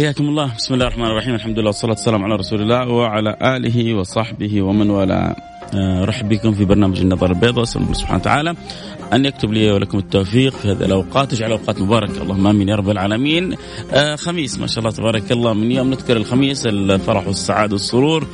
حياكم 0.00 0.28
الله. 0.28 0.54
بسم 0.56 0.74
الله 0.74 0.86
الرحمن 0.86 1.04
الرحيم. 1.04 1.34
الحمد 1.34 1.58
لله 1.58 1.66
والصلاة 1.66 1.92
والسلام 1.92 2.24
على 2.24 2.34
رسول 2.36 2.62
الله 2.62 2.88
وعلى 2.88 3.36
آله 3.42 3.94
وصحبه 3.94 4.62
ومن 4.62 4.90
والاه. 4.90 5.36
آه، 5.74 6.04
رحب 6.04 6.28
بكم 6.28 6.52
في 6.52 6.64
برنامج 6.64 7.00
النظر 7.00 7.30
البيضاء. 7.30 7.62
أسأل 7.62 7.82
الله 7.82 7.92
سبحانه 7.92 8.20
وتعالى 8.20 8.54
أن 9.12 9.24
يكتب 9.24 9.52
لي 9.52 9.70
ولكم 9.70 9.98
التوفيق 9.98 10.52
في 10.52 10.68
هذه 10.68 10.84
الأوقات. 10.84 11.32
يجعل 11.32 11.50
أوقات 11.50 11.80
مباركة. 11.80 12.22
اللهم 12.22 12.46
آمين 12.46 12.68
يا 12.68 12.76
رب 12.76 12.90
العالمين. 12.90 13.56
آه 13.92 14.16
خميس 14.16 14.58
ما 14.58 14.66
شاء 14.66 14.78
الله 14.78 14.90
تبارك 14.90 15.32
الله. 15.32 15.52
من 15.52 15.72
يوم 15.72 15.90
نذكر 15.90 16.16
الخميس 16.16 16.66
الفرح 16.66 17.26
والسعادة 17.26 17.72
والسرور. 17.72 18.26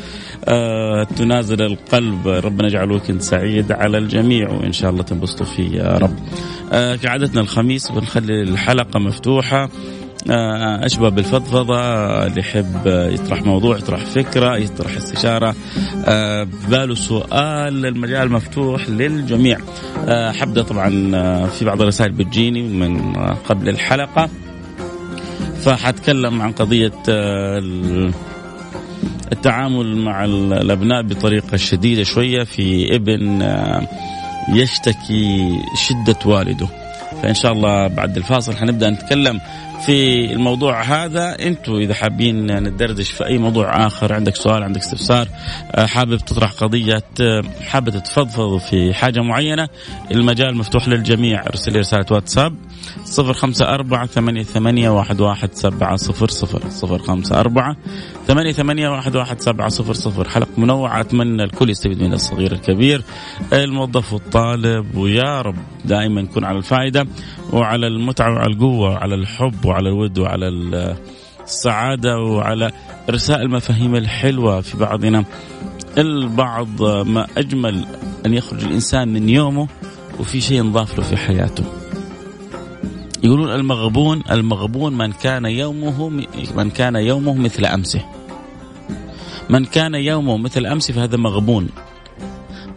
آه 0.44 1.04
تنازل 1.16 1.62
القلب. 1.62 2.28
ربنا 2.28 2.68
يجعل 2.68 2.92
ويكند 2.92 3.20
سعيد 3.20 3.72
على 3.72 3.98
الجميع. 3.98 4.50
وإن 4.50 4.72
شاء 4.72 4.90
الله 4.90 5.02
تنبسطوا 5.02 5.46
فيه 5.46 5.70
يا 5.70 5.98
رب. 5.98 6.16
آه 6.72 6.96
كعادتنا 6.96 7.40
الخميس 7.40 7.92
بنخلي 7.92 8.42
الحلقة 8.42 8.98
مفتوحة. 9.00 9.68
أشبه 10.30 11.08
بالفضفضة 11.08 11.80
اللي 12.26 12.40
يحب 12.40 12.86
يطرح 12.86 13.42
موضوع 13.42 13.78
يطرح 13.78 14.04
فكرة 14.04 14.56
يطرح 14.56 14.96
استشارة 14.96 15.54
آه، 16.04 16.46
باله 16.68 16.94
سؤال 16.94 17.86
المجال 17.86 18.32
مفتوح 18.32 18.88
للجميع. 18.88 19.58
آه، 20.08 20.32
حبدا 20.32 20.62
طبعا 20.62 20.90
في 21.46 21.64
بعض 21.64 21.80
الرسائل 21.80 22.12
بتجيني 22.12 22.62
من 22.62 23.12
قبل 23.48 23.68
الحلقة. 23.68 24.28
فحتكلم 25.62 26.42
عن 26.42 26.52
قضية 26.52 26.92
التعامل 29.32 29.96
مع 29.96 30.24
الأبناء 30.24 31.02
بطريقة 31.02 31.56
شديدة 31.56 32.02
شوية. 32.02 32.44
في 32.44 32.94
ابن 32.94 33.42
يشتكي 34.54 35.58
شدة 35.88 36.18
والده. 36.26 36.68
فإن 37.22 37.34
شاء 37.34 37.52
الله 37.52 37.86
بعد 37.86 38.16
الفاصل 38.16 38.56
حنبدأ 38.56 38.90
نتكلم 38.90 39.40
في 39.80 40.24
الموضوع 40.32 40.82
هذا. 40.82 41.46
أنتم 41.46 41.74
إذا 41.74 41.94
حابين 41.94 42.62
ندردش 42.62 43.10
في 43.10 43.26
أي 43.26 43.38
موضوع 43.38 43.86
آخر 43.86 44.12
عندك 44.12 44.36
سؤال 44.36 44.62
عندك 44.62 44.80
استفسار 44.80 45.28
آه، 45.74 45.86
حابب 45.86 46.16
تطرح 46.16 46.52
قضية 46.52 47.02
حابب 47.60 47.88
تتفضفض 47.88 48.58
في 48.58 48.94
حاجة 48.94 49.20
معينة 49.20 49.68
المجال 50.10 50.56
مفتوح 50.56 50.88
للجميع. 50.88 51.46
ارسل 51.46 51.72
لي 51.72 51.78
رسالة 51.78 52.06
واتساب 52.10 52.54
صفر 53.04 53.32
خمسة 53.32 53.64
أربعة 53.74 54.06
ثمانية, 54.06 54.42
ثمانية 54.42 54.90
واحد, 54.90 55.20
واحد 55.20 55.52
سبعة 55.52 55.96
صفر 55.96 56.28
صفر 56.28 56.68
صفر 56.68 56.98
خمسة 56.98 57.40
أربعة 57.40 57.76
ثمانية, 58.26 58.52
ثمانية 58.52 58.88
واحد, 58.88 59.16
واحد 59.16 59.40
سبعة 59.40 59.68
صفر 59.68 59.92
صفر. 59.92 60.28
حلقة 60.28 60.48
منوعة 60.58 61.00
أتمنى 61.00 61.44
الكل 61.44 61.70
يستفيد 61.70 62.02
منها 62.02 62.14
الصغير 62.14 62.52
الكبير. 62.52 63.02
الموظف 63.52 64.12
والطالب 64.12 64.96
ويا 64.96 65.42
رب 65.42 65.56
دائما 65.84 66.22
نكون 66.22 66.44
على 66.44 66.58
الفائدة 66.58 67.06
وعلى 67.52 67.86
المتعة 67.86 68.32
وعلى 68.34 68.52
القوة 68.52 68.90
وعلى 68.90 69.14
الحب 69.14 69.65
وعلى 69.66 69.88
الود 69.88 70.18
وعلى 70.18 70.48
السعادة 71.44 72.18
وعلى 72.18 72.70
إرساء 73.10 73.42
المفاهيم 73.42 73.96
الحلوة 73.96 74.60
في 74.60 74.76
بعضنا. 74.76 75.24
البعض 75.98 76.82
ما 76.82 77.26
أجمل 77.36 77.86
أن 78.26 78.34
يخرج 78.34 78.64
الإنسان 78.64 79.12
من 79.12 79.28
يومه 79.28 79.68
وفي 80.20 80.40
شيء 80.40 80.62
نضاف 80.62 80.98
له 80.98 81.04
في 81.04 81.16
حياته. 81.16 81.64
يقولون 83.22 83.50
المغبون 83.50 84.22
المغبون 84.30 84.98
من 84.98 85.12
كان 85.12 85.44
يومه 85.44 86.08
من 86.56 86.70
كان 86.70 86.96
يومه 86.96 87.34
مثل 87.34 87.66
أمسه. 87.66 88.04
من 89.50 89.64
كان 89.64 89.94
يومه 89.94 90.36
مثل 90.36 90.66
امس 90.66 90.92
فهذا 90.92 91.16
مغبون. 91.16 91.68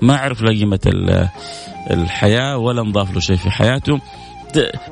ما 0.02 0.18
عرف 0.18 0.44
قيمة 0.44 0.80
الحياة 1.92 2.58
ولا 2.58 2.84
نضاف 2.84 3.14
له 3.14 3.20
شيء 3.20 3.36
في 3.36 3.50
حياته. 3.50 4.00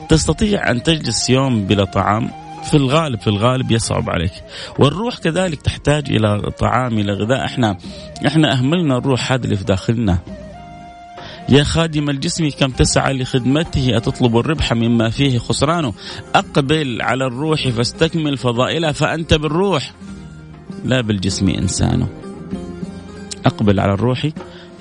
تستطيع 0.09 0.71
أن 0.71 0.83
تجلس 0.83 1.29
يوم 1.29 1.65
بلا 1.65 1.85
طعام 1.85 2.29
في 2.63 2.77
الغالب 2.77 3.19
في 3.19 3.27
الغالب 3.27 3.71
يصعب 3.71 4.09
عليك. 4.09 4.31
والروح 4.79 5.17
كذلك 5.17 5.61
تحتاج 5.61 6.11
إلى 6.11 6.51
طعام 6.59 6.99
إلى 6.99 7.13
غذاء. 7.13 7.45
إحنا 7.45 7.77
إحنا 8.27 8.53
أهملنا 8.53 8.97
الروح 8.97 9.31
هذا 9.31 9.45
اللي 9.45 9.55
في 9.55 9.63
داخلنا. 9.63 10.19
يا 11.49 11.63
خادم 11.63 12.09
الجسم 12.09 12.49
كم 12.49 12.71
تسعى 12.71 13.13
لخدمته؟ 13.13 13.97
أتطلب 13.97 14.37
الربح 14.37 14.73
مما 14.73 15.09
فيه 15.09 15.37
خسرانه. 15.37 15.93
أقبل 16.35 17.01
على 17.01 17.25
الروح 17.25 17.67
فاستكمل 17.67 18.37
فضائلها 18.37 18.91
فأنت 18.91 19.33
بالروح. 19.33 19.93
لا 20.85 21.01
بالجسم 21.01 21.49
إنسانه 21.49 22.07
أقبل 23.45 23.79
على 23.79 23.93
الروح 23.93 24.29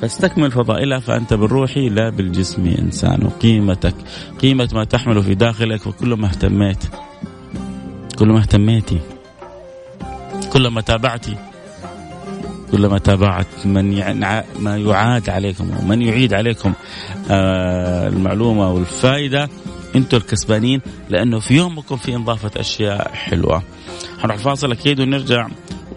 فاستكمل 0.00 0.50
فضائلها 0.50 0.98
فأنت 0.98 1.34
بالروح 1.34 1.76
لا 1.76 2.10
بالجسم 2.10 2.66
إنسان 2.66 3.28
قيمتك 3.28 3.94
قيمة 4.42 4.68
ما 4.72 4.84
تحمل 4.84 5.22
في 5.22 5.34
داخلك 5.34 5.86
وكل 5.86 6.14
ما 6.14 6.26
اهتميت 6.26 6.84
كل 8.18 8.28
ما 8.28 8.38
اهتميتي 8.38 8.98
كل 10.52 10.68
ما 10.68 10.80
تابعتي 10.80 11.36
كلما 12.72 12.98
تابعت 12.98 13.46
من 13.64 13.92
يعني 13.92 14.46
ما 14.58 14.76
يعاد 14.76 15.30
عليكم 15.30 15.70
ومن 15.80 16.02
يعيد 16.02 16.34
عليكم 16.34 16.72
آه 17.30 18.08
المعلومة 18.08 18.72
والفائدة 18.72 19.48
أنتم 19.96 20.16
الكسبانين 20.16 20.80
لأنه 21.10 21.38
في 21.38 21.56
يومكم 21.56 21.96
في 21.96 22.16
اضافه 22.16 22.60
أشياء 22.60 23.12
حلوة. 23.12 23.62
حنروح 24.18 24.36
فاصل 24.36 24.72
أكيد 24.72 25.00
ونرجع 25.00 25.48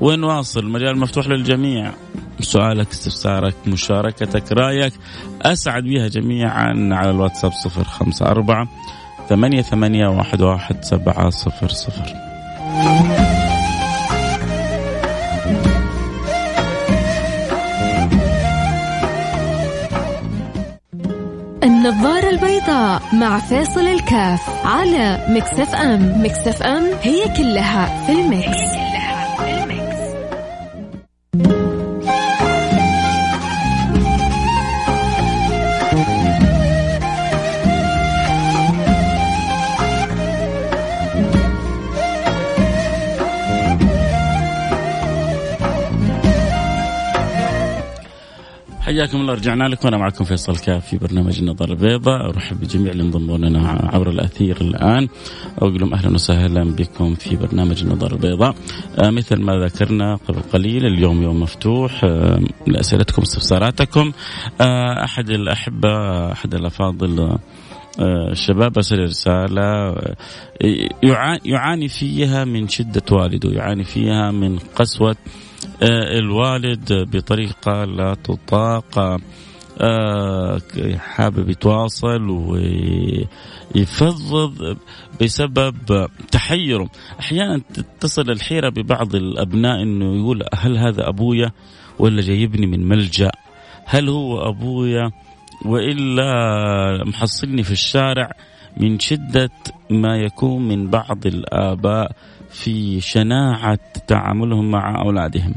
ونواصل 0.01 0.59
المجال 0.59 0.99
مفتوح 0.99 1.27
للجميع. 1.27 1.91
سؤالك 2.39 2.91
استفسارك 2.91 3.55
مشاركتك 3.67 4.51
رأيك. 4.51 4.93
أسعد 5.41 5.83
بها 5.83 6.07
جميعا 6.07 6.89
على 6.91 7.09
الواتساب 7.09 7.51
054 7.51 8.67
ثمانية 9.29 9.61
ثمانية 9.61 10.07
واحد 10.07 10.41
واحد 10.41 10.83
سبعة 10.83 11.29
صفر 11.29 11.67
صفر. 11.67 12.13
النظارة 21.63 22.29
البيضاء 22.29 23.01
مع 23.13 23.39
فيصل 23.39 23.87
الكاف 23.87 24.65
على 24.65 25.25
Mix 25.29 25.75
FM. 25.75 26.23
Mix 26.25 26.63
FM 26.63 26.83
هي 27.01 27.35
كلها 27.37 28.05
في 28.05 28.11
ال 28.11 28.27
mix. 28.27 28.88
حياكم 48.89 49.21
الله 49.21 49.33
رجعنا 49.33 49.63
لكم. 49.63 49.81
وأنا 49.85 49.97
معكم 49.97 50.25
فيصل 50.25 50.57
كاف 50.57 50.85
في 50.87 50.97
برنامج 50.97 51.39
النظر 51.39 51.69
البيضاء 51.69 52.29
أرحب 52.29 52.59
بجميع 52.59 52.91
اللي 52.91 53.03
انضموا 53.03 53.37
لنا 53.37 53.89
عبر 53.93 54.09
الأثير 54.09 54.61
الآن. 54.61 55.07
واقول 55.57 55.79
لهم 55.79 55.93
أهلا 55.93 56.13
وسهلا 56.13 56.63
بكم 56.63 57.15
في 57.15 57.35
برنامج 57.35 57.81
النظر 57.81 58.11
البيضاء 58.11 58.55
آه 59.03 59.09
مثل 59.09 59.41
ما 59.41 59.53
ذكرنا 59.65 60.15
قبل 60.15 60.41
قليل 60.41 60.85
اليوم 60.85 61.23
يوم 61.23 61.41
مفتوح. 61.41 62.03
آه 62.03 62.39
لأسئلتكم 62.67 63.21
واستفساراتكم 63.21 64.11
آه 64.61 65.03
أحد 65.03 65.29
الأحبة 65.29 65.91
أحد 66.31 66.55
الأفاضل 66.55 67.37
آه، 67.99 68.31
الشباب 68.31 68.75
أرسل 68.75 68.99
رسالة 68.99 69.61
آه، 69.61 71.39
يعاني 71.45 71.87
فيها 71.87 72.45
من 72.45 72.67
شدة 72.67 73.03
والده 73.11 73.49
يعاني 73.49 73.83
فيها 73.83 74.31
من 74.31 74.59
قسوة 74.75 75.15
الوالد 76.19 76.93
بطريقة 76.93 77.85
لا 77.85 78.13
تطاق 78.23 79.19
آه، 79.81 80.59
حابب 80.97 81.49
يتواصل 81.49 82.29
ويفضض 83.75 84.77
بسبب 85.21 86.07
تحيره. 86.31 86.89
أحيانا 87.19 87.61
تتصل 87.73 88.31
الحيرة 88.31 88.69
ببعض 88.69 89.15
الأبناء 89.15 89.81
إنه 89.83 90.15
يقول 90.15 90.43
هل 90.53 90.77
هذا 90.77 91.09
أبويا 91.09 91.51
ولا 91.99 92.21
جايبني 92.21 92.65
من 92.67 92.87
ملجأ؟ 92.87 93.31
هل 93.85 94.09
هو 94.09 94.49
أبويا 94.49 95.11
وإلا 95.65 96.33
محصلني 97.05 97.63
في 97.63 97.71
الشارع 97.71 98.31
من 98.77 98.99
شدة 98.99 99.49
ما 99.89 100.17
يكون 100.17 100.67
من 100.67 100.89
بعض 100.89 101.25
الآباء؟ 101.27 102.11
في 102.51 103.01
شناعة 103.01 103.79
تعاملهم 104.07 104.71
مع 104.71 105.01
أولادهم. 105.01 105.55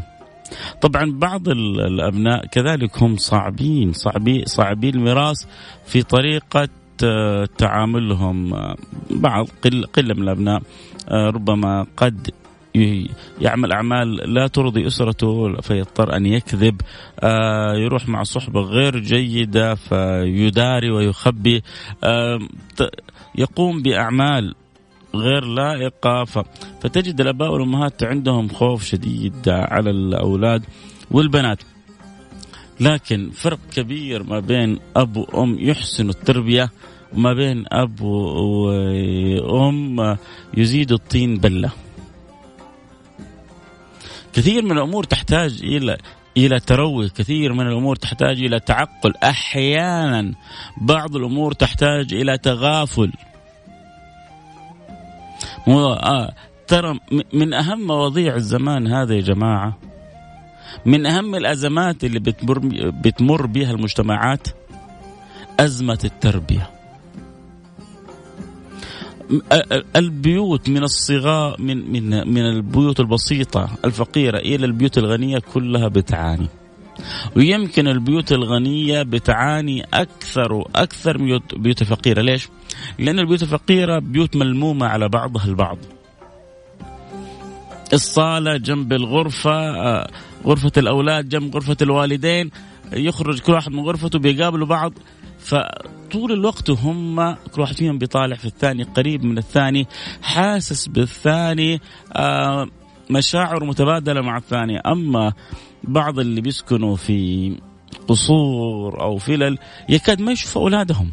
طبعا 0.81 1.12
بعض 1.12 1.49
الأبناء 1.49 2.47
كذلك 2.47 3.03
هم 3.03 3.17
صعبين 3.17 3.93
صعبي 3.93 4.44
صعبي 4.47 4.89
الميراث 4.89 5.44
في 5.87 6.03
طريقة 6.03 6.69
آه، 7.05 7.49
تعاملهم. 7.59 8.55
آه، 8.55 8.77
بعض 9.11 9.49
قلة 9.94 10.15
من 10.15 10.23
الأبناء 10.23 10.62
آه، 11.09 11.31
ربما 11.31 11.87
قد 11.97 12.31
يعمل 13.41 13.73
أعمال 13.73 14.35
لا 14.35 14.47
ترضي 14.47 14.87
أسرته 14.87 15.61
فيضطر 15.61 16.17
أن 16.17 16.27
يكذب 16.27 16.81
يروح 17.75 18.09
مع 18.09 18.23
صحبة 18.23 18.61
غير 18.61 18.99
جيدة 18.99 19.75
فيداري 19.75 20.91
ويخبي 20.91 21.62
يقوم 23.35 23.83
بأعمال 23.83 24.55
غير 25.14 25.44
لائقة. 25.44 26.25
فتجد 26.81 27.20
الآباء 27.20 27.53
والأمهات 27.53 28.03
عندهم 28.03 28.49
خوف 28.49 28.85
شديد 28.85 29.49
على 29.49 29.91
الأولاد 29.91 30.64
والبنات. 31.11 31.59
لكن 32.81 33.31
فرق 33.31 33.59
كبير 33.73 34.23
ما 34.23 34.41
بين 34.41 34.79
أب 34.97 35.17
وأم 35.17 35.56
يحسنوا 35.61 36.11
التربية 36.11 36.70
وما 37.12 37.32
بين 37.32 37.64
أب 37.73 38.00
وأم 38.00 40.17
يزيد 40.56 40.93
الطين 40.93 41.38
بلة. 41.38 41.70
كثير 44.32 44.65
من 44.65 44.73
الأمور 44.73 45.05
تحتاج 45.05 45.61
إلى 45.62 45.97
إلى 46.37 46.61
تروي 46.61 47.08
كثير 47.08 47.53
من 47.53 47.67
الأمور 47.67 47.97
تحتاج 47.97 48.43
إلى 48.43 48.61
تعقل. 48.61 49.12
أحيانا 49.23 50.35
بعض 50.81 51.17
الأمور 51.17 51.53
تحتاج 51.53 52.15
إلى 52.15 52.38
تغافل. 52.38 53.12
ترى 56.67 56.99
من 57.32 57.55
أهم 57.55 57.87
مواضيع 57.87 58.37
الزمان 58.37 58.87
هذا 58.87 59.14
يا 59.14 59.20
جماعة. 59.20 59.79
من 60.87 61.06
أهم 61.06 61.35
الأزمات 61.35 62.05
اللي 62.05 62.20
بتمر 62.20 62.59
بتمر 63.05 63.47
بها 63.47 63.70
المجتمعات 63.70 64.49
أزمة 65.61 65.99
التربية. 66.05 66.70
البيوت 69.97 70.69
من 70.69 70.82
الصغار 70.82 71.61
من 71.61 71.93
من 71.93 72.29
من 72.29 72.47
البيوت 72.47 73.00
البسيطة 73.00 73.69
الفقيرة 73.85 74.38
إلى 74.38 74.67
البيوت 74.67 74.99
الغنية 74.99 75.38
كلها 75.55 75.88
بتعاني. 75.88 76.49
ويمكن 77.37 77.89
البيوت 77.89 78.33
الغنية 78.33 79.03
بتعاني 79.03 79.87
أكثر 79.94 80.53
وأكثر 80.53 81.19
من 81.19 81.39
بيوت 81.56 81.83
الفقيره 81.83 82.23
ليش؟ 82.23 82.49
لأن 82.99 83.19
البيوت 83.19 83.43
الفقيرة 83.43 83.99
بيوت 83.99 84.37
ملمومة 84.37 84.87
على 84.87 85.09
بعضها 85.09 85.44
البعض. 85.44 85.79
الصالة 87.93 88.56
جنب 88.56 88.93
الغرفة 88.93 89.71
آه، 89.71 90.11
غرفة 90.47 90.73
الأولاد 90.77 91.29
جنب 91.29 91.55
غرفة 91.55 91.77
الوالدين 91.83 92.50
يخرج 92.93 93.41
كل 93.41 93.53
واحد 93.53 93.73
من 93.73 93.81
غرفته 93.81 94.19
بيقابلوا 94.19 94.67
بعض. 94.67 94.93
فطول 95.39 96.33
الوقت 96.33 96.71
هم 96.71 97.35
كل 97.35 97.61
واحد 97.61 97.77
فيهم 97.77 97.99
بيطالع 97.99 98.37
في 98.37 98.44
الثاني 98.44 98.83
قريب 98.83 99.25
من 99.25 99.39
الثاني 99.39 99.87
حاسس 100.23 100.89
بالثاني 100.89 101.81
آه 102.12 102.69
مشاعر 103.12 103.64
متبادلة 103.64 104.20
مع 104.20 104.37
الثاني 104.37 104.79
أما 104.79 105.32
بعض 105.85 106.19
اللي 106.19 106.41
بيسكنوا 106.41 106.97
في 106.97 107.56
قصور 108.09 109.00
أو 109.00 109.17
فلل 109.17 109.59
يكاد 109.88 110.20
ما 110.20 110.32
يشوفوا 110.32 110.62
أولادهم. 110.62 111.11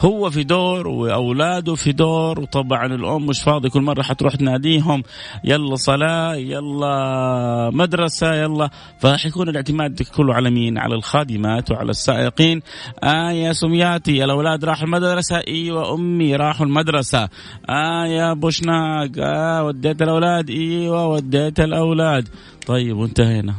هو 0.00 0.30
في 0.30 0.42
دور 0.42 0.88
وأولاده 0.88 1.74
في 1.74 1.92
دور 1.92 2.40
وطبعا 2.40 2.86
الأم 2.86 3.26
مش 3.26 3.42
فاضي 3.42 3.68
كل 3.68 3.80
مرة 3.80 4.02
حتروح 4.02 4.34
تناديهم 4.34 5.02
يلا 5.44 5.76
صلاة 5.76 6.34
يلا 6.34 7.70
مدرسة 7.72 8.34
يلا. 8.34 8.70
فحيكون 8.98 9.48
الاعتماد 9.48 10.02
كله 10.02 10.34
على 10.34 10.50
مين؟ 10.50 10.78
على 10.78 10.94
الخادمات 10.94 11.70
وعلى 11.70 11.90
السائقين. 11.90 12.62
آه 13.04 13.30
يا 13.30 13.52
سمياتي 13.52 14.24
الأولاد 14.24 14.64
راحوا 14.64 14.84
المدرسة. 14.84 15.36
إيوه 15.48 15.94
أمي 15.94 16.36
راحوا 16.36 16.66
المدرسة. 16.66 17.28
آه 17.68 18.06
يا 18.06 18.32
بوشناق 18.32 19.10
آه 19.18 19.64
وديت 19.64 20.02
الأولاد. 20.02 20.50
إيوه 20.50 21.06
وديت 21.06 21.60
الأولاد. 21.60 22.28
طيب 22.66 22.96
وانتهينا. 22.96 23.54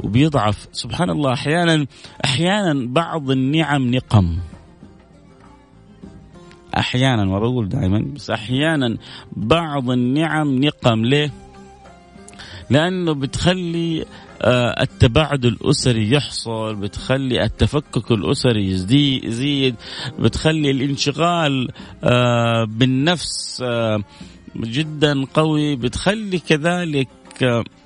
وبيضعف. 0.00 0.68
سبحان 0.72 1.10
الله 1.10 1.32
أحيانا 1.32 1.86
أحيانا 2.24 2.86
بعض 2.88 3.30
النعم 3.30 3.94
نقم. 3.94 4.38
أحيانا 6.78 7.24
ما 7.24 7.38
بقول 7.38 7.68
دائما 7.68 7.98
بس 8.14 8.30
أحيانا 8.30 8.96
بعض 9.32 9.90
النعم 9.90 10.64
نقم. 10.64 11.04
ليه؟ 11.04 11.30
لأنه 12.70 13.12
بتخلي 13.12 14.04
آه، 14.42 14.82
التباعد 14.82 15.44
الأسري 15.44 16.12
يحصل 16.12 16.76
بتخلي 16.76 17.44
التفكك 17.44 18.10
الأسري 18.10 18.70
يزيد 18.70 19.74
بتخلي 20.18 20.70
الانشغال 20.70 21.68
آه، 22.04 22.64
بالنفس 22.64 23.62
آه، 23.62 23.98
جدا 24.56 25.24
قوي. 25.24 25.76
بتخلي 25.76 26.38
كذلك 26.38 27.08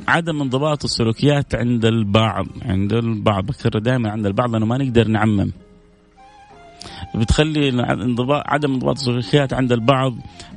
عدم 0.08 0.42
انضباط 0.42 0.84
السلوكيات 0.84 1.54
عند 1.54 1.84
البعض 1.84 2.46
عند 2.62 2.92
البعض. 2.92 3.46
بكرر 3.46 3.78
دائما 3.78 4.10
عند 4.10 4.26
البعض 4.26 4.54
انه 4.54 4.66
ما 4.66 4.78
نقدر 4.78 5.08
نعمم. 5.08 5.52
بتخلي 7.14 7.68
انضباط 7.68 8.42
عدم 8.46 8.72
انضباط 8.72 8.96
السلوكيات 8.98 9.52
عند 9.52 9.72
البعض 9.72 10.14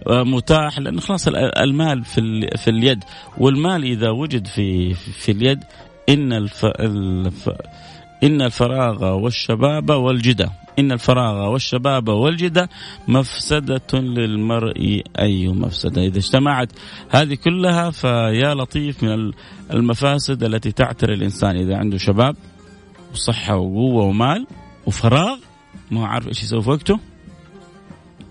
آه، 0.07 0.23
متاح 0.23 0.79
لأنه 0.79 1.01
خلاص 1.01 1.27
المال 1.27 2.03
في 2.03 2.47
في 2.57 2.69
اليد. 2.69 3.03
والمال 3.37 3.83
إذا 3.83 4.09
وجد 4.09 4.47
في 4.47 4.93
في 4.93 5.31
اليد 5.31 5.63
إن 6.09 6.33
الف 6.33 6.65
الف 6.65 7.49
إن 8.23 8.41
الفراغ 8.41 9.15
والشباب 9.15 9.89
والجدة. 9.89 10.51
إن 10.79 10.91
الفراغ 10.91 11.51
والشباب 11.51 12.09
والجدة 12.09 12.69
مفسدة 13.07 13.93
للمرء 13.93 15.03
أي 15.19 15.47
مفسدة. 15.47 16.01
إذا 16.01 16.17
اجتمعت 16.17 16.71
هذه 17.09 17.35
كلها 17.35 17.89
فيا 17.89 18.53
لطيف 18.53 19.03
من 19.03 19.31
المفاسد 19.73 20.43
التي 20.43 20.71
تعتري 20.71 21.13
الإنسان 21.13 21.55
إذا 21.55 21.77
عنده 21.77 21.97
شباب 21.97 22.35
وصحة 23.13 23.57
وقوة 23.57 24.05
ومال 24.05 24.47
وفراغ 24.85 25.37
ما 25.91 26.07
عارف 26.07 26.27
إيش 26.27 26.43
يسوي 26.43 26.61
في 26.61 26.69
وقته 26.69 26.99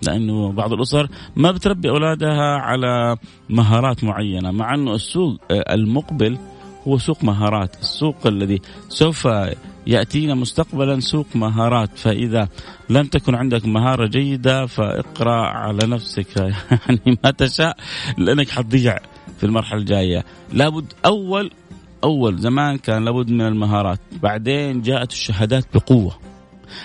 لأنه 0.03 0.53
بعض 0.53 0.73
الأسر 0.73 1.09
ما 1.37 1.51
بتربي 1.51 1.91
أولادها 1.91 2.57
على 2.57 3.17
مهارات 3.49 4.05
معينة 4.05 4.51
مع 4.51 4.75
إنه 4.75 4.95
السوق 4.95 5.41
المقبل 5.51 6.39
هو 6.89 6.99
سوق 6.99 7.25
مهارات. 7.25 7.77
السوق 7.81 8.27
الذي 8.27 8.61
سوف 8.89 9.29
يأتينا 9.87 10.35
مستقبلا 10.35 11.01
سوق 11.01 11.27
مهارات. 11.35 11.99
فإذا 11.99 12.49
لم 12.91 13.07
تكن 13.07 13.35
عندك 13.35 13.67
مهارة 13.67 14.07
جيدة 14.07 14.67
فاقرأ 14.67 15.47
على 15.47 15.87
نفسك. 15.87 16.37
يعني 16.37 17.19
ما 17.25 17.31
تشاء 17.31 17.77
لأنك 18.19 18.49
حتضيع 18.49 18.99
في 19.39 19.45
المرحلة 19.47 19.81
الجاية. 19.81 20.25
لابد 20.53 20.93
أول 21.05 21.51
أول 22.05 22.39
زمان 22.39 22.79
كان 22.79 23.05
لابد 23.05 23.31
من 23.31 23.41
المهارات. 23.41 24.01
بعدين 24.23 24.83
جاءت 24.83 25.13
الشهادات 25.13 25.65
بقوة. 25.75 26.26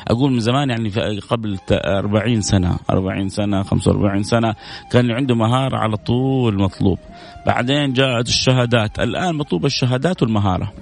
أقول 0.08 0.32
من 0.32 0.40
زمان 0.40 0.70
يعني 0.70 0.90
قبل 1.20 1.60
40 1.72 2.42
سنة 2.42 2.78
40 2.90 3.30
سنة 3.30 3.64
45 3.64 4.24
سنة 4.24 4.56
كان 4.92 5.12
عنده 5.12 5.36
مهارة 5.36 5.78
على 5.78 5.98
طول 5.98 6.62
مطلوب. 6.62 7.00
بعدين 7.46 7.94
جاءت 7.94 8.28
الشهادات. 8.28 9.00
الآن 9.00 9.36
مطلوب 9.36 9.66
الشهادات 9.66 10.22
والمهارة. 10.22 10.74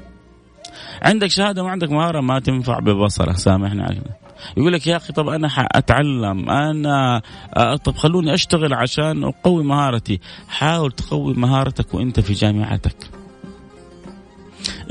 عندك 1.01 1.27
شهادة 1.27 1.63
ما 1.63 1.69
عندك 1.69 1.91
مهارة 1.91 2.21
ما 2.21 2.39
تنفع 2.39 2.79
ببصرة 2.79 3.33
سامحني. 3.33 3.83
علينا. 3.83 4.15
يقول 4.57 4.73
لك 4.73 4.87
يا 4.87 4.97
أخي 4.97 5.13
طب 5.13 5.27
أنا 5.29 5.47
اتعلم 5.57 6.49
أنا 6.49 7.21
آه، 7.57 7.75
طب 7.75 7.95
خلوني 7.95 8.33
أشتغل 8.33 8.73
عشان 8.73 9.23
أقوي 9.23 9.63
مهارتي. 9.63 10.19
حاول 10.49 10.91
تقوي 10.91 11.33
مهارتك 11.33 11.93
وأنت 11.93 12.19
في 12.19 12.33
جامعتك. 12.33 13.18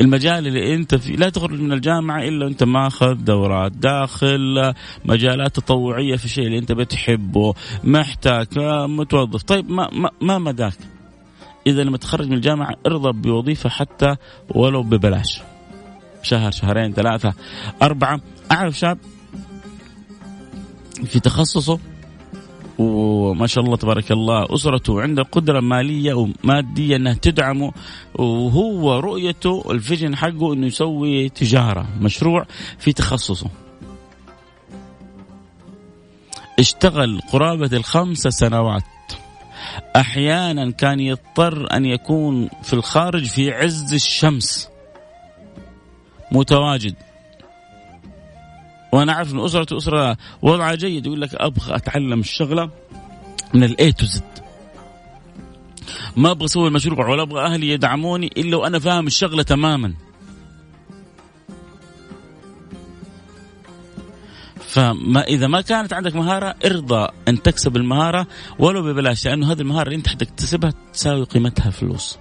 المجال 0.00 0.47
اللي 0.47 0.75
انت 0.75 0.95
فيه. 0.95 1.17
لا 1.17 1.28
تخرج 1.28 1.61
من 1.61 1.73
الجامعة 1.73 2.23
إلا 2.23 2.47
انت 2.47 2.64
ماخذ 2.64 3.14
دورات 3.14 3.73
داخل 3.73 4.75
مجالات 5.05 5.57
تطوعية 5.57 6.17
في 6.17 6.25
الشيء 6.25 6.47
اللي 6.47 6.59
انت 6.59 6.73
بتحبه 6.73 7.55
محتاج 7.85 8.47
متوظف. 8.88 9.43
طيب 9.43 9.71
ما 9.71 9.88
ما, 9.93 10.11
ما 10.21 10.38
مداك؟ 10.38 10.78
إذا 11.67 11.83
لما 11.83 11.97
تخرج 11.97 12.26
من 12.26 12.33
الجامعة 12.33 12.75
ارضى 12.87 13.12
بوظيفة 13.12 13.69
حتى 13.69 14.17
ولو 14.49 14.83
ببلاش. 14.83 15.43
شهر 16.23 16.50
شهرين 16.50 16.93
ثلاثة 16.93 17.35
أربعة. 17.83 18.21
أعرف 18.52 18.78
شاب 18.78 18.99
في 21.05 21.21
تخصصه 21.21 21.78
وما 22.79 23.47
شاء 23.47 23.65
الله 23.65 23.77
تبارك 23.77 24.13
الله 24.13 24.47
أسرته 24.55 25.03
عنده 25.03 25.23
قدرة 25.23 25.61
مالية 25.61 26.15
ومادية 26.15 26.97
إنها 26.97 27.15
تدعمه 27.15 27.73
وهو 28.15 28.99
رؤيته 28.99 29.65
الفيجن 29.71 30.17
حقه 30.17 30.55
إنه 30.55 30.67
يسوي 30.67 31.29
تجارة 31.29 31.87
مشروع 32.01 32.47
في 32.79 32.93
تخصصه. 32.93 33.51
اشتغل 36.59 37.21
قرابة 37.33 37.77
الخمس 37.77 38.29
سنوات. 38.29 38.83
أحيانا 39.97 40.71
كان 40.71 41.01
يضطر 41.01 41.77
أن 41.77 41.85
يكون 41.85 42.49
في 42.63 42.73
الخارج 42.73 43.25
في 43.25 43.51
عز 43.51 43.95
الشمس. 43.95 44.69
متواجد. 46.33 46.95
وأنا 48.99 49.12
اعرف 49.12 49.33
إن 49.33 49.40
اسرته 49.40 49.76
اسرة 49.76 50.17
وضعها 50.43 50.75
جيد. 50.75 51.07
يقول 51.07 51.21
لك 51.21 51.35
أبغى 51.35 51.76
اتعلم 51.76 52.21
الشغلة 52.21 52.71
من 53.55 53.64
ال 53.65 53.93
A 53.93 53.97
to 53.97 54.07
Z 54.07 54.23
ما 56.17 56.31
أبغى 56.31 56.45
أسوي 56.45 56.69
المشروع 56.69 57.09
ولا 57.09 57.23
أبغى 57.23 57.40
أهلي 57.40 57.69
يدعموني 57.69 58.31
إلا 58.37 58.57
وأنا 58.57 58.78
فاهم 58.78 59.07
الشغلة 59.07 59.43
تماما. 59.43 59.95
فما 64.69 65.23
إذا 65.23 65.47
ما 65.47 65.61
كانت 65.61 65.93
عندك 65.93 66.17
مهارة 66.17 66.55
ارضى 66.64 67.09
أن 67.28 67.43
تكسب 67.43 67.76
المهارة 67.76 68.26
ولو 68.59 68.83
ببلاش 68.83 69.26
لأنه 69.26 69.52
هذه 69.52 69.61
المهارة 69.61 69.87
اللي 69.87 69.97
أنت 69.97 70.09
حتكتسبها 70.09 70.73
تساوي 70.93 71.25
قيمتها 71.25 71.71
فلوس. 71.71 72.19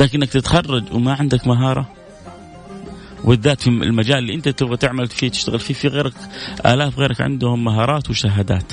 لكنك 0.00 0.28
تتخرج 0.28 0.84
وما 0.92 1.14
عندك 1.14 1.46
مهارة 1.46 1.99
وبالذات 3.24 3.62
في 3.62 3.68
المجال 3.68 4.18
اللي 4.18 4.34
انت 4.34 4.48
تبغى 4.48 4.76
تعمل 4.76 5.06
فيه 5.06 5.28
تشتغل 5.28 5.58
فيه 5.58 5.74
في 5.74 5.88
غيرك 5.88 6.14
آلاف 6.66 6.98
غيرك 6.98 7.20
عندهم 7.20 7.64
مهارات 7.64 8.10
وشهادات. 8.10 8.72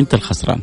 انت 0.00 0.14
الخسران. 0.14 0.60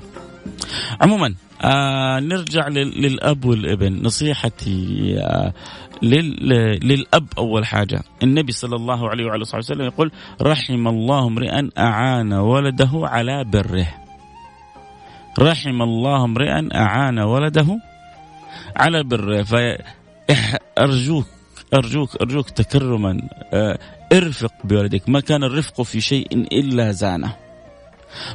عموما 1.02 1.34
آه 1.62 2.20
نرجع 2.20 2.68
للأب 2.68 3.46
والابن 3.46 4.04
نصيحتي 4.04 5.16
آه 5.20 5.54
للأب 6.02 7.28
أول 7.38 7.66
حاجة 7.66 8.04
النبي 8.24 8.52
صلى 8.52 8.76
الله 8.76 9.10
عليه 9.10 9.26
وعلى 9.26 9.44
اله 9.44 9.58
وسلم 9.58 9.86
يقول 9.86 10.12
رحم 10.42 10.88
الله 10.88 11.28
امرئا 11.28 11.70
أعان 11.78 12.34
ولده 12.34 12.90
على 12.94 13.44
بره 13.44 13.88
رحم 15.40 15.82
الله 15.82 16.24
امرئا 16.24 16.70
أعان 16.76 17.20
ولده 17.20 17.80
على 18.76 19.04
بره 19.04 19.44
فأرجوك 19.44 21.37
أرجوك 21.74 22.22
أرجوك 22.22 22.50
تكرما 22.50 23.30
آه، 23.54 23.80
ارفق 24.14 24.54
بولدك. 24.64 25.10
ما 25.10 25.20
كان 25.20 25.44
الرفق 25.44 25.82
في 25.82 26.02
شيء 26.02 26.28
إلا 26.34 26.92
زانه. 26.92 27.36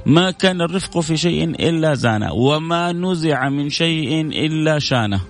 ما 0.06 0.30
كان 0.30 0.60
الرفق 0.60 1.00
في 1.00 1.16
شيء 1.16 1.44
إلا 1.44 1.94
زانه. 1.94 2.32
وما 2.32 2.92
نزع 2.92 3.48
من 3.48 3.70
شيء 3.70 4.20
إلا 4.20 4.78
شانه. 4.78 5.20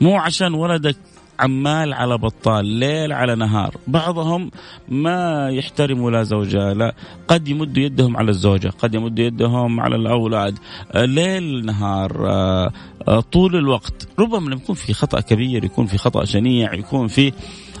مو 0.00 0.16
عشان 0.16 0.54
ولدك 0.54 0.96
عمال 1.40 1.92
على 1.92 2.18
بطال 2.18 2.66
ليل 2.66 3.12
على 3.12 3.34
نهار. 3.36 3.74
بعضهم 3.86 4.50
ما 4.88 5.48
يحترموا 5.50 6.10
لا 6.10 6.22
زوجة 6.22 6.72
لا. 6.72 6.94
قد 7.28 7.48
يمدوا 7.48 7.82
يدهم 7.82 8.16
على 8.16 8.30
الزوجة 8.30 8.68
قد 8.68 8.94
يمدوا 8.94 9.24
يدهم 9.24 9.80
على 9.80 9.96
الأولاد. 9.96 10.58
ليل 10.94 11.66
نهار 11.66 12.30
آه، 12.30 12.72
آه، 13.08 13.20
طول 13.20 13.56
الوقت. 13.56 14.08
ربما 14.18 14.54
يكون 14.54 14.74
في 14.74 14.92
خطأ 14.92 15.20
كبير 15.20 15.64
يكون 15.64 15.86
في 15.86 15.98
خطأ 15.98 16.24
شنيع 16.24 16.74
يكون 16.74 17.08
في 17.08 17.32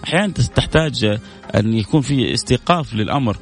أحيانا 0.04 0.32
تحتاج 0.32 1.18
أن 1.54 1.74
يكون 1.74 2.00
في 2.00 2.34
استيقاف 2.34 2.94
للأمر 2.94 3.36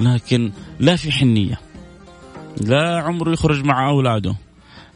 لكن 0.00 0.52
لا 0.80 0.96
في 0.96 1.12
حنية. 1.12 1.60
لا 2.60 3.00
عمره 3.00 3.32
يخرج 3.32 3.64
مع 3.64 3.90
أولاده. 3.90 4.34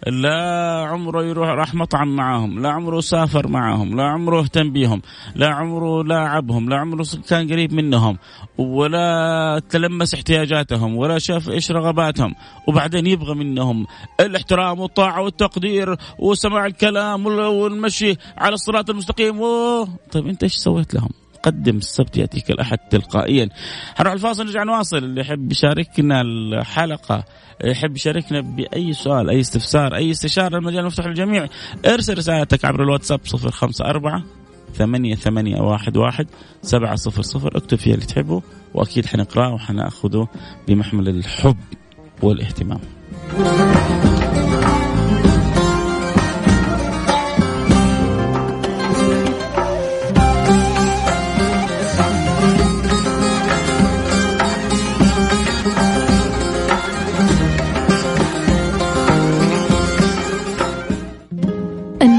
لا 0.07 0.87
عمره 0.89 1.25
يروح 1.25 1.49
راح 1.49 1.75
مطعم 1.75 2.17
معاهم 2.17 2.59
لا 2.63 2.69
عمره 2.69 3.01
سافر 3.01 3.49
معاهم 3.49 3.97
لا 3.97 4.03
عمره 4.03 4.41
اهتم 4.41 4.73
بيهم 4.73 5.03
لا 5.35 5.49
عمره 5.49 6.05
لاعبهم 6.05 6.69
لا 6.69 6.77
عمره 6.77 7.07
كان 7.29 7.53
قريب 7.53 7.73
منهم 7.73 8.19
ولا 8.59 9.63
تلمس 9.71 10.15
احتياجاتهم 10.15 10.97
ولا 10.97 11.19
شاف 11.19 11.51
إيش 11.51 11.71
رغباتهم 11.71 12.35
وبعدين 12.69 13.07
يبغى 13.07 13.35
منهم 13.35 13.87
الاحترام 14.21 14.81
والطاعة 14.81 15.23
والتقدير 15.23 15.97
وسماع 16.19 16.67
الكلام 16.67 17.27
والمشي 17.27 18.17
على 18.39 18.55
الصراط 18.55 18.91
المستقيم 18.91 19.41
و... 19.41 19.85
طيب 20.13 20.27
أنت 20.27 20.43
إيش 20.43 20.55
سويت 20.55 20.95
لهم؟ 20.95 21.11
قدم 21.47 21.77
السبت 21.77 22.17
يأتيك 22.17 22.51
الأحد 22.51 22.79
تلقائيا. 22.79 23.49
حنروح 23.95 24.13
الفاصل 24.13 24.45
نرجع 24.45 24.63
نواصل. 24.63 24.97
اللي 24.97 25.21
يحب 25.21 25.53
يشاركنا 25.53 26.21
الحلقة 26.21 27.25
يحب 27.65 27.97
يشاركنا 27.97 28.41
بأي 28.41 28.93
سؤال 28.93 29.31
أي 29.31 29.41
استفسار 29.41 29.95
أي 29.95 30.11
استشارة 30.11 30.59
المجال 30.59 30.85
مفتوح 30.85 31.07
للجميع 31.07 31.47
ارسل 31.87 32.19
رسالتك 32.19 32.65
عبر 32.65 32.83
الواتساب 32.83 33.21
054 33.35 34.25
ثمانية 34.75 35.15
ثمانية 35.15 35.61
واحد 35.61 35.97
واحد 35.97 36.27
سبعة 36.63 36.95
صفر 36.97 37.23
صفر. 37.23 37.57
اكتب 37.57 37.79
فيها 37.79 37.95
اللي 37.95 38.07
تحبه 38.07 38.43
وأكيد 38.75 39.07
حنقرأه 39.07 39.55
وحنأخذه 39.55 40.29
بمحمل 40.69 41.09
الحب 41.09 41.57
والإهتمام. 42.23 42.81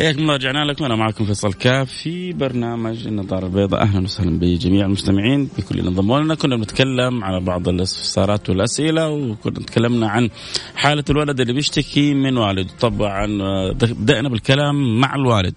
حياكم 0.00 0.20
الله 0.20 0.34
رجعنا 0.34 0.64
لكم. 0.64 0.84
أنا 0.84 0.96
معكم 0.96 1.24
فيصل 1.24 1.52
كاف 1.52 1.92
في 1.92 2.32
برنامج 2.32 3.06
النظارة 3.06 3.46
البيضاء. 3.46 3.82
أهلا 3.82 4.04
وسهلا 4.04 4.38
بجميع 4.38 4.86
المستمعين 4.86 5.48
بكل 5.58 5.78
اللي 5.78 5.90
انضموا 5.90 6.20
لنا 6.20 6.34
كنا 6.34 6.56
بنتكلم 6.56 7.24
على 7.24 7.40
بعض 7.40 7.68
الاستفسارات 7.68 8.50
والأسئلة 8.50 9.08
وكنا 9.08 9.60
تكلمنا 9.60 10.08
عن 10.08 10.30
حالة 10.76 11.04
الولد 11.10 11.40
اللي 11.40 11.52
بيشتكي 11.52 12.14
من 12.14 12.36
والده 12.36 12.70
طبعا 12.80 13.26
بدانا 13.72 14.28
بالكلام 14.28 15.00
مع 15.00 15.14
الوالد. 15.14 15.54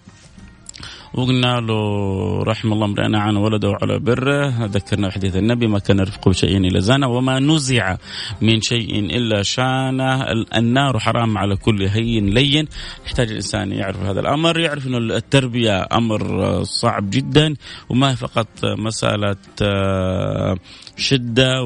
وقلنا 1.13 1.62
له 1.62 2.43
رحم 2.43 2.74
الله 2.74 2.86
امرئ 2.86 3.15
عن 3.15 3.36
ولده 3.36 3.77
على 3.82 4.00
بره. 4.00 4.65
ذكرنا 4.65 5.12
حديث 5.12 5.36
النبي 5.36 5.67
ما 5.67 5.79
كان 5.79 6.00
رفقه 6.00 6.29
بشيء 6.29 6.58
إلا 6.58 6.79
زانه 6.79 7.08
وما 7.08 7.39
نزع 7.39 7.98
من 8.41 8.62
شيء 8.62 9.00
إلا 9.00 9.43
شانه. 9.43 10.24
النار 10.55 11.00
حرام 11.00 11.38
على 11.38 11.55
كل 11.55 11.84
هين 11.88 12.29
لين. 12.29 12.67
يحتاج 13.05 13.29
الإنسان 13.29 13.72
يعرف 13.72 14.00
هذا 14.03 14.20
الأمر. 14.20 14.60
يعرف 14.60 14.88
إنه 14.88 14.98
التربية 14.98 15.88
أمر 15.91 16.63
صعب 16.63 17.10
جدا 17.10 17.55
وما 17.89 18.15
فقط 18.15 18.48
مسألة 18.63 19.36
آه، 19.62 20.58
شدة 20.98 21.63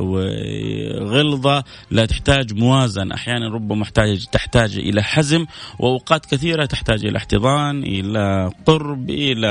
وغلظة. 0.00 1.64
لا 1.90 2.06
تحتاج 2.06 2.54
موازن 2.54 3.12
أحيانا 3.12 3.48
ربما 3.54 3.84
تحتاج 4.32 4.78
إلى 4.78 5.02
حزم 5.02 5.46
وأوقات 5.78 6.26
كثيرة 6.26 6.64
تحتاج 6.64 7.06
إلى 7.06 7.18
احتضان 7.18 7.82
إلى 7.82 8.50
قرب 8.66 8.85
إلى 8.94 9.48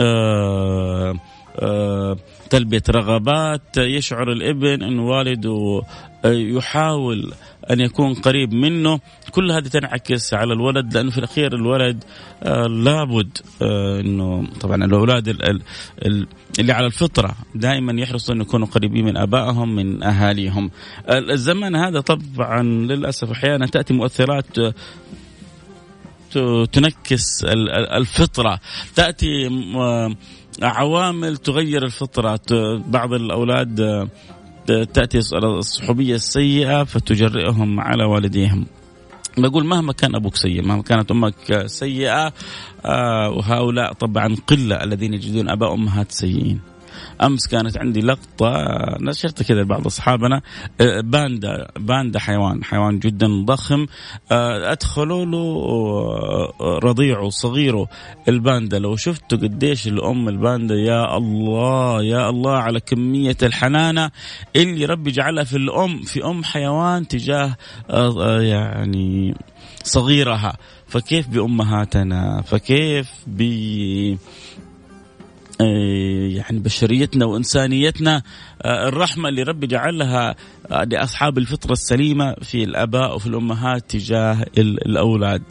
آه 0.00 1.14
آه 1.58 2.16
تلبية 2.50 2.82
رغبات. 2.90 3.76
يشعر 3.76 4.32
الإبن 4.32 4.82
أن 4.82 4.98
والده 4.98 5.82
يحاول 6.24 7.32
أن 7.70 7.80
يكون 7.80 8.14
قريب 8.14 8.54
منه. 8.54 9.00
كل 9.30 9.50
هذه 9.52 9.68
تنعكس 9.68 10.34
على 10.34 10.52
الولد 10.52 10.94
لأنه 10.94 11.10
في 11.10 11.18
الأخير 11.18 11.54
الولد 11.54 12.04
آه 12.42 12.66
لابد 12.66 13.38
آه 13.62 14.00
إنه 14.00 14.46
طبعا 14.60 14.84
الأولاد 14.84 15.28
اللي 16.58 16.72
على 16.72 16.86
الفطرة 16.86 17.34
دائما 17.54 18.00
يحرصوا 18.00 18.34
أن 18.34 18.40
يكونوا 18.40 18.66
قريبين 18.66 19.04
من 19.04 19.16
آبائهم 19.16 19.74
من 19.74 20.02
أهاليهم. 20.02 20.70
الزمن 21.08 21.76
هذا 21.76 22.00
طبعا 22.00 22.62
للأسف 22.62 23.30
أحيانا 23.30 23.66
تأتي 23.66 23.94
مؤثرات 23.94 24.46
تنكس 26.72 27.44
الفطرة. 27.96 28.60
تأتي 28.94 29.50
عوامل 30.62 31.36
تغير 31.36 31.84
الفطرة. 31.84 32.40
بعض 32.86 33.12
الأولاد 33.12 34.08
تأتي 34.66 35.18
الصحوبية 35.42 36.14
السيئة 36.14 36.84
فتجرئهم 36.84 37.80
على 37.80 38.04
والديهم. 38.04 38.66
بقول 39.38 39.66
مهما 39.66 39.92
كان 39.92 40.14
أبوك 40.14 40.36
سيء 40.36 40.62
مهما 40.62 40.82
كانت 40.82 41.10
أمك 41.10 41.66
سيئة 41.66 42.32
آه 42.84 43.30
وهؤلاء 43.30 43.92
طبعا 43.92 44.36
قلة 44.46 44.76
الذين 44.84 45.14
يجدون 45.14 45.50
أباء 45.50 45.74
أمهات 45.74 46.12
سيئين. 46.12 46.60
أمس 47.22 47.46
كانت 47.46 47.78
عندي 47.78 48.00
لقطة 48.00 48.64
نشرتها 49.00 49.44
كذا 49.44 49.60
لبعض 49.60 49.86
أصحابنا. 49.86 50.42
آه، 50.80 51.00
باندا 51.00 51.68
باندا 51.78 52.18
حيوان 52.18 52.64
حيوان 52.64 52.98
جدا 52.98 53.26
ضخم. 53.44 53.86
آه، 54.32 54.72
أدخلوا 54.72 55.24
له 55.24 55.38
آه، 56.60 56.78
رضيعه 56.84 57.28
صغيره 57.28 57.88
الباندا. 58.28 58.78
لو 58.78 58.96
شفتوا 58.96 59.38
قديش 59.38 59.88
الأم 59.88 60.28
الباندا 60.28 60.74
يا 60.74 61.16
الله 61.16 62.02
يا 62.02 62.28
الله 62.28 62.56
على 62.56 62.80
كمية 62.80 63.36
الحنانة 63.42 64.10
اللي 64.56 64.84
ربي 64.84 65.10
جعلها 65.10 65.44
في 65.44 65.56
الأم 65.56 66.02
في 66.02 66.24
أم 66.24 66.44
حيوان 66.44 67.08
تجاه 67.08 67.56
يعني 68.40 69.34
صغيرها. 69.82 70.56
فكيف 70.88 71.28
بأمهاتنا؟ 71.28 72.42
فكيف 72.42 73.10
ب 73.26 73.42
يعني 75.60 76.58
بشريتنا 76.58 77.26
وإنسانيتنا 77.26 78.22
آه، 78.62 78.88
الرحمة 78.88 79.28
اللي 79.28 79.42
ربي 79.42 79.66
جعلها 79.66 80.34
آه، 80.70 80.84
لأصحاب 80.84 81.38
الفطرة 81.38 81.72
السليمة 81.72 82.34
في 82.42 82.64
الآباء 82.64 83.14
وفي 83.14 83.26
الأمهات 83.26 83.90
تجاه 83.90 84.46
الأولاد 84.58 85.42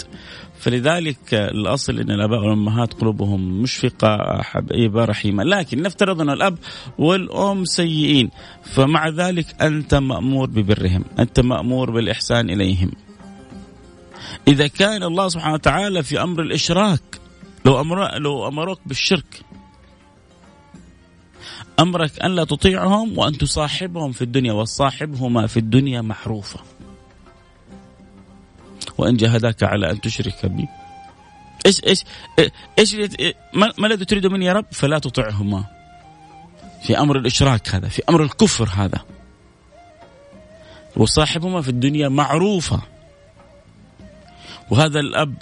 فلذلك 0.59 1.33
الأصل 1.33 2.00
إن 2.00 2.12
الأباء 2.12 2.39
والأمهات 2.39 2.93
قلوبهم 2.93 3.62
مشفقة 3.62 4.41
حبيبة 4.41 5.05
رحيمة، 5.05 5.43
لكن 5.43 5.81
نفترض 5.81 6.21
إن 6.21 6.29
الأب 6.29 6.57
والأم 6.97 7.65
سيئين، 7.65 8.29
فمع 8.63 9.09
ذلك 9.09 9.62
أنت 9.62 9.95
مأمور 9.95 10.50
ببرهم، 10.50 11.05
أنت 11.19 11.39
مأمور 11.39 11.91
بالإحسان 11.91 12.50
إليهم. 12.50 12.91
إذا 14.47 14.67
كان 14.67 15.03
الله 15.03 15.27
سبحانه 15.27 15.53
وتعالى 15.53 16.03
في 16.03 16.21
أمر 16.21 16.41
الإشراك 16.41 17.19
لو 17.65 17.81
أمر 17.81 18.17
لو 18.17 18.47
أمرك 18.47 18.77
بالشرك 18.85 19.41
أمرك 21.79 22.22
أن 22.22 22.36
لا 22.36 22.44
تطيعهم 22.44 23.17
وأن 23.17 23.38
تصاحبهم 23.38 24.12
في 24.12 24.22
الدنيا 24.22 24.53
والصاحبهما 24.53 25.48
في 25.48 25.58
الدنيا 25.58 26.01
معروفة. 26.01 26.60
وإن 28.98 29.17
جاهداك 29.17 29.63
على 29.63 29.91
أن 29.91 30.01
تشرك 30.01 30.46
بي. 30.46 30.67
إيش 31.65 31.84
إيش 31.84 32.03
إيش 32.79 32.96
ما 33.53 33.88
الذي 33.88 34.05
تريد 34.05 34.27
مني 34.27 34.46
يا 34.46 34.53
رب؟ 34.53 34.65
فلا 34.72 35.00
تطعهما. 35.00 35.63
في 36.84 37.00
أمر 37.00 37.17
الإشراك 37.17 37.70
هذا 37.70 37.88
في 37.88 38.01
أمر 38.10 38.24
الكفر 38.24 38.70
هذا. 38.74 39.00
وصاحبهما 40.98 41.62
في 41.62 41.70
الدنيا 41.70 42.10
معروفة. 42.10 42.82
وهذا 44.72 45.00
الأب 45.00 45.34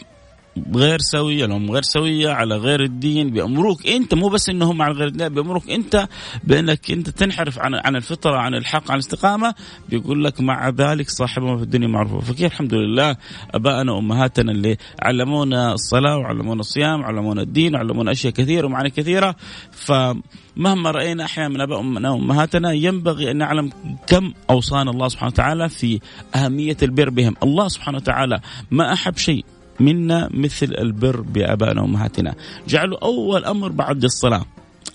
غير 0.75 0.99
سوية 0.99 1.45
لهم 1.45 1.71
غير 1.71 1.81
سوية 1.81 2.29
على 2.29 2.57
غير 2.57 2.83
الدين 2.83 3.29
بيأمروك 3.29 3.87
أنت 3.87 4.13
مو 4.13 4.29
بس 4.29 4.49
أنهم 4.49 4.81
على 4.81 4.93
غير 4.93 5.07
الدين 5.07 5.29
بيأمروك 5.29 5.69
أنت 5.69 6.07
بأنك 6.43 6.91
أنت 6.91 7.09
تنحرف 7.09 7.59
عن 7.59 7.75
عن 7.75 7.95
الفطرة 7.95 8.37
عن 8.37 8.55
الحق 8.55 8.91
عن 8.91 8.97
الاستقامة. 8.97 9.55
بيقول 9.89 10.23
لك 10.23 10.41
مع 10.41 10.69
ذلك 10.69 11.09
صاحبهم 11.09 11.57
في 11.57 11.63
الدنيا 11.63 11.87
معروفة 11.87 12.19
فكيف؟ 12.19 12.51
الحمد 12.51 12.73
لله 12.73 13.15
أبائنا 13.53 13.91
وأمهاتنا 13.91 14.51
اللي 14.51 14.77
علمونا 15.01 15.73
الصلاة 15.73 16.17
وعلمونا 16.17 16.59
الصيام 16.59 17.01
وعلمونا 17.01 17.41
الدين 17.41 17.75
وعلمونا 17.75 18.11
أشياء 18.11 18.33
كثيرة 18.33 18.65
ومعاني 18.65 18.89
كثيرة. 18.89 19.35
فمهما 19.71 20.91
رأينا 20.91 21.25
أحيانا 21.25 21.49
من 21.49 21.61
أبائنا 21.61 22.09
وأمهاتنا 22.09 22.71
ينبغي 22.71 23.31
أن 23.31 23.37
نعلم 23.37 23.69
كم 24.07 24.33
أوصانا 24.49 24.91
الله 24.91 25.07
سبحانه 25.07 25.31
وتعالى 25.31 25.69
في 25.69 25.99
أهمية 26.35 26.77
البر 26.83 27.09
بهم. 27.09 27.35
الله 27.43 27.67
سبحانه 27.67 27.97
وتعالى 27.97 28.39
ما 28.71 28.93
أحب 28.93 29.17
شيء. 29.17 29.45
منا 29.79 30.29
مثل 30.33 30.73
البر 30.77 31.21
بآبائنا 31.21 31.81
وأمهاتنا. 31.81 32.35
جعلوا 32.67 33.03
أول 33.03 33.45
أمر 33.45 33.69
بعد 33.71 34.03
الصلاة. 34.03 34.45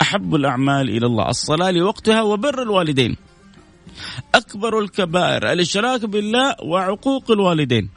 أحب 0.02 0.34
الأعمال 0.34 0.88
إلى 0.90 1.06
الله. 1.06 1.28
الصلاة 1.28 1.70
لوقتها 1.70 2.22
وبر 2.22 2.62
الوالدين. 2.62 3.16
أكبر 4.34 4.78
الكبائر. 4.78 5.52
الإشراك 5.52 6.04
بالله 6.04 6.54
وعقوق 6.62 7.30
الوالدين. 7.30 7.88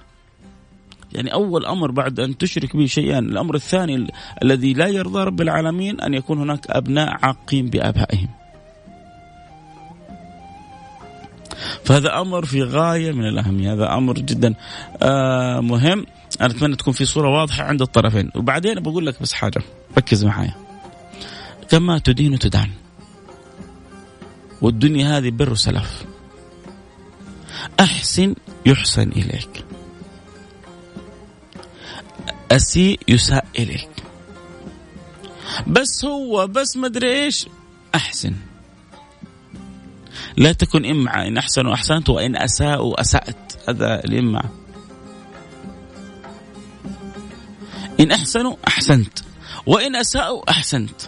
يعني 1.13 1.33
أول 1.33 1.65
أمر 1.65 1.91
بعد 1.91 2.19
أن 2.19 2.37
تشرك 2.37 2.75
به 2.75 2.85
شيئا. 2.85 3.19
الأمر 3.19 3.55
الثاني 3.55 4.07
الذي 4.43 4.73
لا 4.73 4.87
يرضى 4.87 5.23
رب 5.23 5.41
العالمين 5.41 6.01
أن 6.01 6.13
يكون 6.13 6.37
هناك 6.37 6.71
أبناء 6.71 7.09
عاقين 7.23 7.69
بآبائهم. 7.69 8.40
فهذا 11.85 12.21
أمر 12.21 12.45
في 12.45 12.63
غاية 12.63 13.11
من 13.11 13.27
الأهمية. 13.27 13.73
هذا 13.73 13.93
أمر 13.93 14.13
جدا 14.13 14.55
آه 15.01 15.59
مهم. 15.59 16.05
أنا 16.41 16.53
أتمنى 16.53 16.75
تكون 16.75 16.93
في 16.93 17.05
صورة 17.05 17.29
واضحة 17.29 17.63
عند 17.63 17.81
الطرفين. 17.81 18.31
وبعدين 18.35 18.79
بقول 18.79 19.05
لك 19.05 19.21
بس 19.21 19.33
حاجة. 19.33 19.61
ركز 19.97 20.25
معايا. 20.25 20.55
كما 21.69 21.99
تدين 21.99 22.39
تدان. 22.39 22.69
والدنيا 24.61 25.17
هذه 25.17 25.29
بر 25.29 25.55
سلف 25.55 26.05
أحسن 27.79 28.35
يحسن 28.65 29.09
إليك. 29.09 29.65
أسيء 32.51 32.99
يساء 33.07 33.45
إليك. 33.59 33.89
بس 35.67 36.05
هو 36.05 36.47
بس 36.47 36.77
مدري 36.77 37.23
إيش. 37.23 37.47
أحسن. 37.95 38.33
لا 40.37 40.51
تكن 40.51 40.85
إمعة. 40.85 41.27
إن 41.27 41.37
أحسنوا 41.37 41.73
أحسنت 41.73 42.09
وإن 42.09 42.35
أساءوا 42.35 43.01
أسأت 43.01 43.53
هذا 43.69 44.03
الإمعة. 44.03 44.51
إن 47.99 48.11
أحسنوا 48.11 48.55
أحسنت 48.67 49.19
وإن 49.65 49.95
أساءوا 49.95 50.49
أحسنت. 50.49 51.01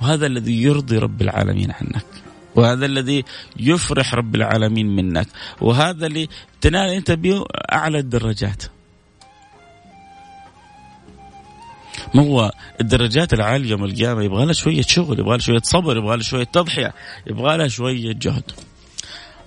وهذا 0.00 0.26
الذي 0.26 0.62
يرضي 0.62 0.98
رب 0.98 1.22
العالمين 1.22 1.70
عنك. 1.70 2.06
وهذا 2.54 2.86
الذي 2.86 3.24
يفرح 3.56 4.14
رب 4.14 4.34
العالمين 4.34 4.96
منك. 4.96 5.28
وهذا 5.60 6.06
اللي 6.06 6.28
تنال 6.60 6.90
أنت 6.90 7.10
به 7.10 7.44
اعلى 7.72 7.98
الدرجات. 7.98 8.75
ما 12.14 12.22
هو 12.22 12.52
الدرجات 12.80 13.32
العالية 13.32 13.70
يوم 13.70 13.84
القيامة 13.84 14.22
يبغى 14.22 14.44
لها 14.44 14.52
شوية 14.52 14.82
شغل 14.82 15.18
يبغى 15.18 15.30
لها 15.30 15.38
شوية 15.38 15.60
صبر 15.62 15.96
يبغى 15.96 16.16
لها 16.16 16.22
شوية 16.22 16.44
تضحية 16.44 16.94
يبغى 17.26 17.56
لها 17.56 17.68
شوية 17.68 18.12
جهد. 18.12 18.42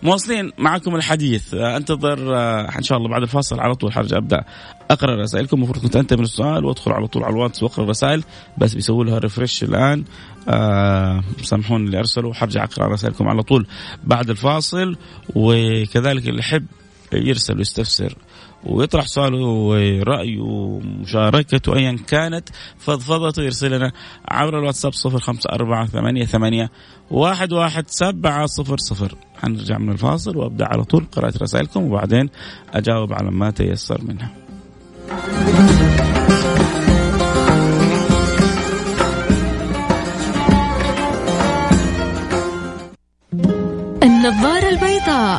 مواصلين 0.03 0.51
معكم 0.57 0.95
الحديث. 0.95 1.53
انتظر 1.53 2.35
آه، 2.35 2.77
إن 2.77 2.83
شاء 2.83 2.97
الله 2.97 3.09
بعد 3.09 3.21
الفاصل 3.21 3.59
على 3.59 3.75
طول 3.75 3.93
حرجع 3.93 4.17
أبدأ 4.17 4.43
أقرأ 4.91 5.21
رسائلكم. 5.23 5.57
المفروض 5.57 5.83
كنت 5.83 5.95
انتهي 5.95 6.17
من 6.17 6.23
السؤال 6.23 6.65
وادخل 6.65 6.91
على 6.91 7.07
طول 7.07 7.23
على 7.23 7.33
الواتس 7.33 7.63
وأقرأ 7.63 7.83
الرسائل 7.83 8.23
بس 8.57 8.73
بيسووا 8.73 9.05
لها 9.05 9.17
ريفرش 9.17 9.63
الآن. 9.63 10.03
آه 10.49 11.23
سامحوني 11.41 11.85
اللي 11.85 11.99
أرسلوا 11.99 12.33
حرجع 12.33 12.63
أقرأ 12.63 12.87
رسائلكم 12.87 13.27
على 13.27 13.43
طول 13.43 13.67
بعد 14.03 14.29
الفاصل. 14.29 14.97
وكذلك 15.35 16.27
اللي 16.27 16.39
يحب 16.39 16.65
يرسل 17.13 17.57
ويستفسر 17.57 18.15
ويطرح 18.65 19.07
سؤاله 19.07 19.37
ورأيه 19.37 20.39
ومشاركته 20.39 21.75
أيا 21.75 21.97
كانت 22.07 22.49
فضفضته 22.77 23.43
يرسل 23.43 23.71
لنا 23.77 23.91
عبر 24.27 24.59
الواتساب 24.59 24.93
صفر 24.93 25.19
خمسة 25.19 25.49
أربعة 25.49 25.85
ثمانية 25.85 26.25
ثمانية 26.25 26.71
واحد 27.11 27.53
واحد 27.53 27.85
سبعة 27.87 28.45
صفر 28.45 28.77
صفر. 28.77 29.15
حنرجع 29.41 29.77
من 29.77 29.91
الفاصل 29.91 30.37
وأبدأ 30.37 30.65
على 30.65 30.83
طول 30.83 31.05
قراءة 31.11 31.33
رسائلكم 31.41 31.83
وبعدين 31.83 32.29
أجاوب 32.73 33.13
على 33.13 33.31
ما 33.31 33.51
تيسر 33.51 34.01
منها. 34.03 34.31
النظارة 44.03 44.69
البيضاء. 44.69 45.38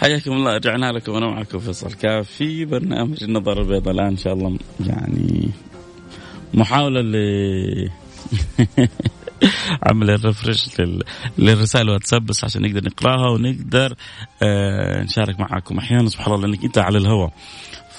حياكم 0.00 0.32
الله 0.32 0.54
رجعنا 0.54 0.92
لكم 0.92 1.14
أنا 1.14 1.26
معكم 1.26 1.58
فيصل 1.58 1.92
كاف 1.92 2.30
في 2.30 2.64
برنامج 2.64 3.24
النظر 3.24 3.60
البيضاء. 3.60 3.94
الآن 3.94 4.06
إن 4.06 4.16
شاء 4.16 4.32
الله 4.32 4.58
يعني 4.86 5.50
محاولة 6.54 7.00
ل 7.00 7.16
عمل 9.86 10.10
الريفرش 10.10 10.80
للرسائل 11.38 11.90
واتساب 11.90 12.26
بس 12.26 12.44
عشان 12.44 12.62
نقدر 12.62 12.84
نقراها 12.84 13.30
ونقدر 13.30 13.94
آه 14.42 15.02
نشارك 15.02 15.40
معاكم. 15.40 15.78
أحيانا 15.78 16.08
سبحان 16.08 16.34
الله 16.34 16.46
لانك 16.46 16.64
أنت 16.64 16.78
على 16.78 16.98
الهواء 16.98 17.32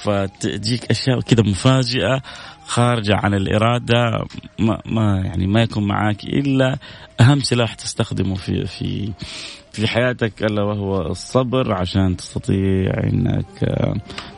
فتجيك 0.04 0.86
أشياء 0.92 1.22
كذا 1.22 1.44
مفاجئة 1.44 2.22
خارجة 2.66 3.16
عن 3.16 3.34
الإرادة 3.34 4.26
ما, 4.60 4.82
ما 4.86 5.22
يعني 5.26 5.48
ما 5.48 5.62
يكون 5.62 5.88
معك 5.88 6.24
إلا 6.24 6.78
أهم 7.20 7.40
سلاح 7.40 7.74
تستخدمه 7.74 8.36
في 8.36 8.66
في 8.66 9.12
في 9.72 9.88
حياتك 9.88 10.44
إلا 10.44 10.64
وهو 10.64 11.02
الصبر 11.02 11.74
عشان 11.74 12.18
تستطيع 12.18 12.92
إنك 13.04 13.64
آه، 13.64 13.94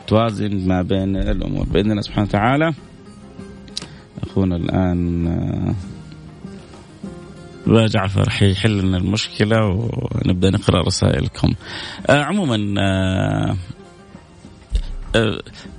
توازن 0.06 0.68
ما 0.68 0.82
بين 0.82 1.16
الأمور. 1.16 1.64
بإذن 1.64 1.90
الله 1.90 2.02
سبحانه 2.02 2.28
وتعالى 2.28 2.72
أخونا 4.22 4.56
الآن 4.56 5.26
آه، 7.66 7.86
جعفر 7.86 8.30
حيحل 8.30 8.78
لنا 8.78 8.96
المشكلة 8.96 9.56
ونبدأ 9.66 10.50
نقرأ 10.50 10.82
رسائلكم. 10.86 11.54
آه 12.10 12.22
عموما 12.22 12.56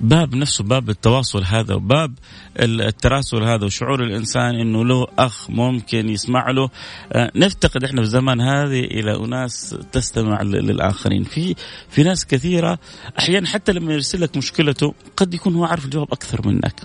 باب 0.00 0.34
نفسه 0.34 0.64
باب 0.64 0.90
التواصل 0.90 1.44
هذا 1.44 1.74
وباب 1.74 2.14
التراسل 2.60 3.42
هذا 3.42 3.64
وشعور 3.64 4.04
الإنسان 4.04 4.54
إنه 4.54 4.84
له 4.84 5.06
أخ 5.18 5.50
ممكن 5.50 6.08
يسمع 6.08 6.50
له. 6.50 6.70
آه، 7.12 7.32
نفتقد 7.34 7.84
إحنا 7.84 8.00
في 8.00 8.06
الزمان 8.06 8.40
هذه 8.40 8.80
إلى 8.80 9.16
أناس 9.16 9.76
تستمع 9.92 10.42
للآخرين. 10.42 11.24
في 11.24 11.54
في 11.88 12.02
ناس 12.02 12.26
كثيرة 12.26 12.78
أحيانا 13.18 13.46
حتى 13.46 13.72
لما 13.72 13.92
يرسل 13.92 14.20
لك 14.20 14.36
مشكلته 14.36 14.94
قد 15.16 15.34
يكون 15.34 15.54
هو 15.54 15.64
عارف 15.64 15.84
الجواب 15.84 16.12
أكثر 16.12 16.48
منك. 16.48 16.80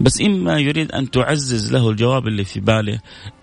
بس 0.00 0.20
إما 0.20 0.58
يريد 0.58 0.92
أن 0.92 1.10
تعزز 1.10 1.72
له 1.72 1.90
الجواب 1.90 2.26
اللي 2.26 2.44
في 2.44 2.60
باله 2.60 3.00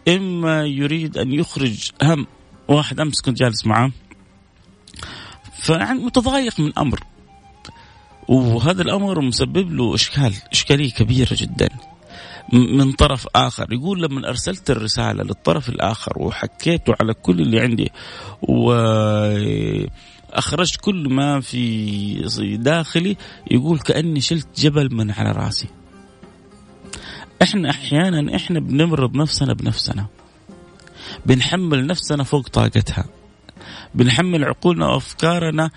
إما 0.07 0.65
يريد 0.65 1.17
أن 1.17 1.33
يخرج 1.33 1.91
هم 2.03 2.27
واحد 2.67 2.99
أمس 2.99 3.21
كنت 3.21 3.37
جالس 3.37 3.65
معه 3.65 3.91
فيعني 5.59 5.99
متضايق 5.99 6.59
من 6.59 6.71
أمر. 6.77 6.99
وهذا 8.27 8.81
الأمر 8.81 9.21
مسبب 9.21 9.71
له 9.71 9.95
إشكال 9.95 10.33
إشكالية 10.51 10.91
كبيرة 10.91 11.29
جدا. 11.31 11.69
من 12.53 12.91
طرف 12.91 13.27
آخر. 13.35 13.73
يقول 13.73 14.03
لما 14.03 14.29
أرسلت 14.29 14.71
الرسالة 14.71 15.23
للطرف 15.23 15.69
الآخر 15.69 16.13
وحكيته 16.17 16.95
على 17.01 17.13
كل 17.13 17.41
اللي 17.41 17.59
عندي 17.59 17.91
واخرجت 20.31 20.75
كل 20.81 21.09
ما 21.09 21.39
في 21.41 22.57
داخلي 22.59 23.17
يقول 23.51 23.79
كأني 23.79 24.21
شلت 24.21 24.47
جبل 24.59 24.95
من 24.95 25.11
على 25.11 25.31
رأسي. 25.31 25.67
إحنا 27.41 27.69
أحيانا 27.69 28.35
إحنا 28.35 28.59
بنمرض 28.59 29.15
نفسنا 29.15 29.53
بنفسنا. 29.53 30.05
بنحمل 31.25 31.87
نفسنا 31.87 32.23
فوق 32.23 32.49
طاقتها. 32.49 33.05
بنحمل 33.95 34.43
عقولنا 34.43 34.87
وأفكارنا 34.87 35.71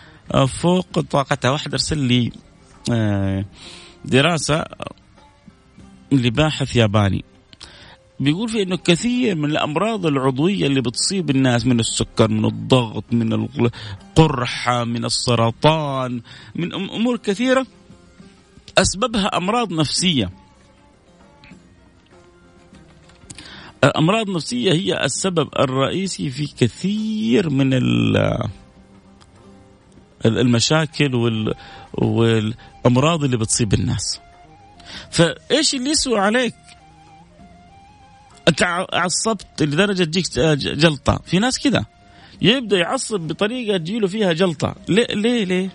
فوق 0.46 1.00
طاقتها. 1.00 1.50
واحد 1.50 1.72
ارسل 1.72 1.98
لي 1.98 2.32
آه، 2.92 3.44
دراسة 4.04 4.64
لباحث 6.12 6.76
ياباني. 6.76 7.24
بيقول 8.20 8.48
في 8.48 8.62
إنه 8.62 8.76
كثير 8.76 9.36
من 9.36 9.50
الأمراض 9.50 10.06
العضوية 10.06 10.66
اللي 10.66 10.80
بتصيب 10.80 11.30
الناس 11.30 11.66
من 11.66 11.80
السكر 11.80 12.28
من 12.28 12.44
الضغط 12.44 13.04
من 13.12 13.32
القرحة 13.32 14.84
من 14.84 15.04
السرطان 15.04 16.20
من 16.54 16.74
أمور 16.74 17.16
كثيرة 17.16 17.66
أسببها 18.78 19.36
أمراض 19.36 19.72
نفسية. 19.72 20.30
امراض 23.84 24.30
نفسيه 24.30 24.72
هي 24.72 25.04
السبب 25.04 25.48
الرئيسي 25.58 26.30
في 26.30 26.46
كثير 26.46 27.50
من 27.50 27.74
المشاكل 30.24 31.14
وال 31.14 31.54
والأمراض 31.94 33.24
اللي 33.24 33.36
بتصيب 33.36 33.74
الناس. 33.74 34.20
فإيش 35.10 35.74
اللي 35.74 35.90
يسوى 35.90 36.18
عليك؟ 36.18 36.54
أنت 38.48 38.62
عصبت 38.92 39.62
لدرجة 39.62 40.04
تجيك 40.04 40.38
جلطة. 40.56 41.20
في 41.26 41.38
ناس 41.38 41.58
كذا 41.58 41.84
يبدأ 42.42 42.78
يعصب 42.78 43.20
بطريقة 43.20 43.76
تجيله 43.76 44.06
فيها 44.06 44.32
جلطة. 44.32 44.74
ليه 44.88 45.06
ليه 45.06 45.44
ليه؟ 45.44 45.70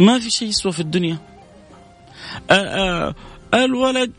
ما 0.00 0.18
في 0.18 0.30
شيء 0.30 0.48
يسوى 0.48 0.72
في 0.72 0.80
الدنيا. 0.80 1.18
الولد 3.54 4.12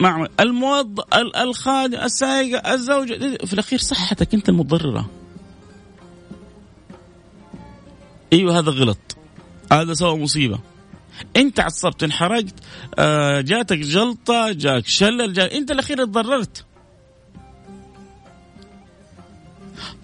مع 0.00 0.26
الموظف 0.40 1.04
الخادم 1.14 2.00
السائق 2.00 2.68
الزوجة. 2.68 3.36
في 3.46 3.52
الأخير 3.52 3.78
صحتك 3.78 4.34
أنت 4.34 4.48
المضررة 4.48 5.10
أيوه 8.32 8.58
هذا 8.58 8.70
غلط. 8.70 9.16
هذا 9.72 9.94
سوى 9.94 10.18
مصيبة. 10.18 10.58
انت 11.36 11.60
عصبت 11.60 12.02
انحرقت 12.02 12.54
آه 12.98 13.40
جاتك 13.40 13.78
جلطة 13.78 14.52
جاك 14.52 14.86
شلل 14.86 15.32
جاك 15.32 15.52
أنت 15.52 15.70
الأخير 15.70 16.04
تضررت 16.04 16.64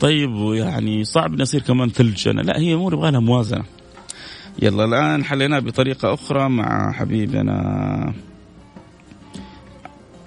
طيب 0.00 0.30
يعني 0.54 1.04
صعب 1.04 1.40
نصير 1.40 1.60
كمان 1.60 1.88
ثلج. 1.88 2.28
لا 2.28 2.58
هي 2.58 2.74
أمور 2.74 2.92
يبغى 2.92 3.10
لها 3.10 3.20
موازنة. 3.20 3.64
يلا 4.62 4.84
الآن 4.84 5.24
حليناها 5.24 5.60
بطريقة 5.60 6.14
أخرى 6.14 6.48
مع 6.48 6.92
حبيبنا 6.92 8.12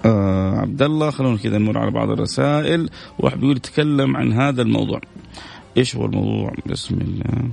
آه 0.04 0.54
عبد 0.56 0.82
الله 0.82 1.10
خلونا 1.10 1.36
كذا 1.36 1.58
نمر 1.58 1.78
على 1.78 1.90
بعض 1.90 2.10
الرسائل. 2.10 2.90
واحد 3.18 3.40
بيقول 3.40 3.56
يتكلم 3.56 4.16
عن 4.16 4.32
هذا 4.32 4.62
الموضوع. 4.62 5.00
إيش 5.76 5.96
هو 5.96 6.06
الموضوع؟ 6.06 6.52
بسم 6.66 6.94
الله. 6.94 7.50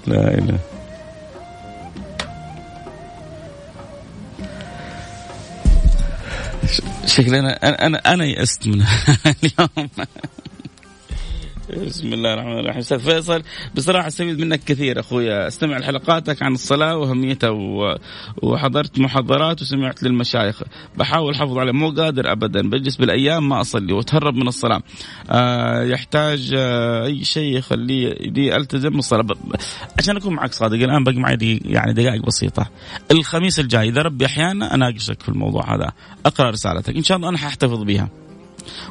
لا 0.06 0.34
إله. 0.38 0.58
شكلنا 7.06 7.58
أنا 7.62 7.86
أنا 7.86 7.98
أنا 7.98 8.24
يأست 8.24 8.68
من 8.68 8.84
اليوم. 9.26 9.88
بسم 11.72 12.12
الله 12.12 12.34
الرحمن 12.34 12.58
الرحيم. 12.58 12.78
أستاذ 12.78 12.98
فيصل 12.98 13.42
بصراحة 13.74 14.08
استفيد 14.08 14.40
منك 14.40 14.60
كثير 14.64 15.00
أخويا. 15.00 15.48
أستمع 15.48 15.78
لحلقاتك 15.78 16.42
عن 16.42 16.52
الصلاة 16.52 16.96
وأهميتها 16.96 17.50
وحضرت 18.42 18.98
محاضرات 18.98 19.62
وسمعت 19.62 20.02
للمشايخ. 20.02 20.62
بحاول 20.96 21.34
أحافظ 21.34 21.58
عليه 21.58 21.72
مو 21.72 21.90
قادر 21.90 22.32
ابدا. 22.32 22.70
بجلس 22.70 22.96
بالأيام 22.96 23.48
ما 23.48 23.60
أصلي. 23.60 23.92
وأتهرب 23.92 24.34
من 24.34 24.48
الصلاة. 24.48 24.82
آه 25.30 25.82
يحتاج 25.82 26.54
آه 26.56 27.04
أي 27.04 27.24
شيء 27.24 27.56
يخليه 27.56 28.12
لي 28.12 28.56
ألتزم 28.56 28.98
الصلاه 28.98 29.26
عشان 29.98 30.16
أكون 30.16 30.34
معك 30.34 30.52
صادق 30.52 30.82
الآن 30.82 31.04
باقي 31.04 31.18
معي 31.18 31.60
يعني 31.64 31.92
دقائق 31.92 32.26
بسيطة. 32.26 32.70
الخميس 33.10 33.60
الجاي 33.60 33.88
اذا 33.88 34.02
ربي 34.02 34.26
أحيانا 34.26 34.74
أناقشك 34.74 35.22
في 35.22 35.28
الموضوع 35.28 35.74
هذا. 35.74 35.92
أقرأ 36.26 36.50
رسالتك. 36.50 36.96
إن 36.96 37.02
شاء 37.02 37.16
الله 37.16 37.28
أنا 37.28 37.38
حأحتفظ 37.38 37.82
بها. 37.82 38.21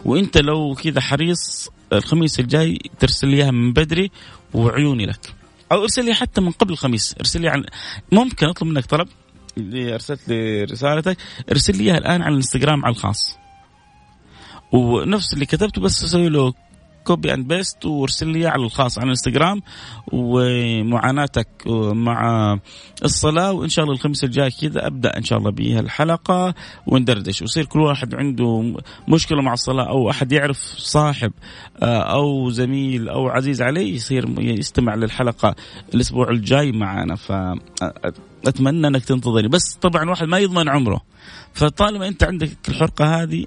وانت 0.06 0.38
لو 0.38 0.76
كذا 0.76 1.02
حريص 1.02 1.70
الخميس 1.94 2.40
الجاي 2.40 2.80
ترسل 3.00 3.28
لي 3.28 3.38
إياها 3.38 3.52
من 3.52 3.74
بدري 3.74 4.12
وعيوني 4.54 5.06
لك. 5.06 5.34
أو 5.72 5.82
ارسل 5.82 6.06
لي 6.06 6.14
حتى 6.14 6.42
من 6.42 6.52
قبل 6.52 6.74
الخميس. 6.74 7.16
ارسل 7.20 7.42
لي 7.42 7.50
عن 7.50 7.66
ممكن 8.12 8.48
أطلب 8.48 8.68
منك 8.68 8.86
طلب. 8.86 9.08
اللي 9.58 9.94
أرسلت 9.94 10.28
لي 10.28 10.64
رسالتك. 10.64 11.18
ارسل 11.52 11.78
لي 11.78 11.84
إياها 11.84 11.98
الآن 11.98 12.22
على 12.22 12.32
الإنستغرام 12.32 12.86
على 12.86 12.92
الخاص. 12.92 13.38
ونفس 14.72 15.34
اللي 15.34 15.46
كتبته 15.46 15.82
بس 15.82 16.04
أسوي 16.04 16.30
له 16.30 16.54
copy 17.04 17.34
and 17.34 17.48
paste 17.48 17.86
وارسل 17.86 18.28
لي 18.28 18.48
على 18.48 18.64
الخاص 18.64 18.98
على 18.98 19.06
الإنستغرام 19.06 19.62
ومعاناتك 20.12 21.48
مع 21.94 22.60
الصلاة 23.06 23.52
وإن 23.52 23.70
شاء 23.70 23.86
الله 23.86 23.96
الخميس 23.96 24.24
الجاي 24.24 24.52
كذا 24.62 24.88
أبدأ 24.88 25.18
إن 25.18 25.24
شاء 25.24 25.40
الله 25.40 25.52
بها 25.52 25.80
الحلقة 25.80 26.54
وندردش. 26.88 27.42
ويصير 27.42 27.66
كل 27.66 27.80
واحد 27.80 28.16
عنده 28.16 28.74
مشكلة 29.08 29.42
مع 29.42 29.54
الصلاة 29.54 29.90
أو 29.90 30.10
أحد 30.10 30.32
يعرف 30.32 30.58
صاحب 30.78 31.32
آه، 31.84 32.02
أو 32.02 32.50
زميل 32.50 33.10
أو 33.10 33.30
عزيز 33.30 33.62
عليه 33.62 33.96
يصير 33.96 34.26
يستمع 34.40 34.96
للحلقة 34.96 35.56
الأسبوع 35.94 36.30
الجاي 36.30 36.72
معنا 36.72 37.16
فاتمنى 38.44 38.88
إنك 38.88 39.06
تنتظري 39.06 39.48
بس 39.48 39.74
طبعا 39.82 40.10
واحد 40.10 40.28
ما 40.28 40.40
يضمن 40.40 40.70
عمره. 40.70 41.02
فطالما 41.54 42.08
أنت 42.08 42.24
عندك 42.24 42.58
الحرقة 42.70 43.22
هذه 43.22 43.46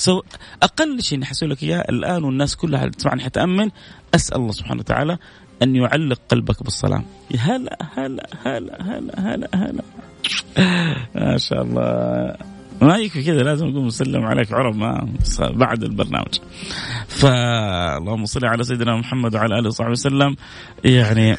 سو 0.00 0.22
أقل 0.62 1.02
شيء 1.02 1.18
نحسوا 1.18 1.48
لك 1.48 1.62
إياه 1.62 1.84
الآن 1.88 2.24
والناس 2.24 2.56
كلها 2.56 2.88
تسمعني 2.88 3.22
حتامن 3.22 3.70
أسأل 4.14 4.36
الله 4.36 4.52
سبحانه 4.52 4.80
وتعالى 4.80 5.18
أن 5.62 5.76
يعلق 5.76 6.20
قلبك 6.28 6.62
بالصلاة. 6.62 7.02
هلا 7.38 7.78
هلا 7.96 8.26
هلا 8.46 8.82
هلا 8.82 9.14
هلا 9.18 9.48
هلا. 9.54 9.82
ما 11.14 11.36
شاء 11.36 11.62
الله. 11.62 12.36
ما 12.82 12.96
يكفي 12.96 13.22
كذا 13.22 13.42
لازم 13.42 13.66
نقوم 13.66 13.86
نسلم 13.86 14.24
عليك 14.24 14.52
عرب 14.52 14.76
ما 14.76 15.08
بعد 15.40 15.82
البرنامج. 15.82 16.34
فاللهم 17.08 18.24
صل 18.24 18.44
على 18.44 18.64
سيدنا 18.64 18.96
محمد 18.96 19.34
وعلى 19.34 19.58
آله 19.58 19.68
وصحبه 19.68 19.90
وسلم. 19.90 20.36
يعني 20.84 21.36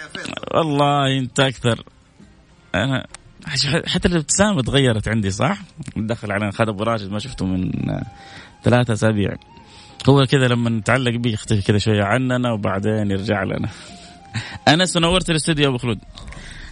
والله 0.54 1.17
أنت 1.17 1.39
أكثر. 1.39 1.84
أنا 2.76 3.08
حتى 3.86 4.08
الابتسامة 4.08 4.62
تغيرت 4.62 5.08
عندي 5.08 5.32
صح؟ 5.32 5.58
دخل 5.97 6.32
علينا 6.32 6.51
خالد 6.51 6.69
أبو 6.69 6.84
راشد 6.84 7.12
ما 7.12 7.19
شفته 7.19 7.45
من 7.45 7.71
ثلاثة 8.63 8.93
أسابيع. 8.93 9.36
هو 10.10 10.25
كذا 10.25 10.47
لما 10.47 10.69
نتعلق 10.69 11.15
به 11.15 11.30
يختفي 11.30 11.62
كذا 11.62 11.77
شوية 11.77 12.04
عننا 12.04 12.51
وبعدين 12.51 13.12
يرجع 13.12 13.43
لنا. 13.43 13.69
انس 14.67 14.97
نورت 14.97 15.30
الاستوديو 15.30 15.69
أبو 15.69 15.77
خلود. 15.77 15.99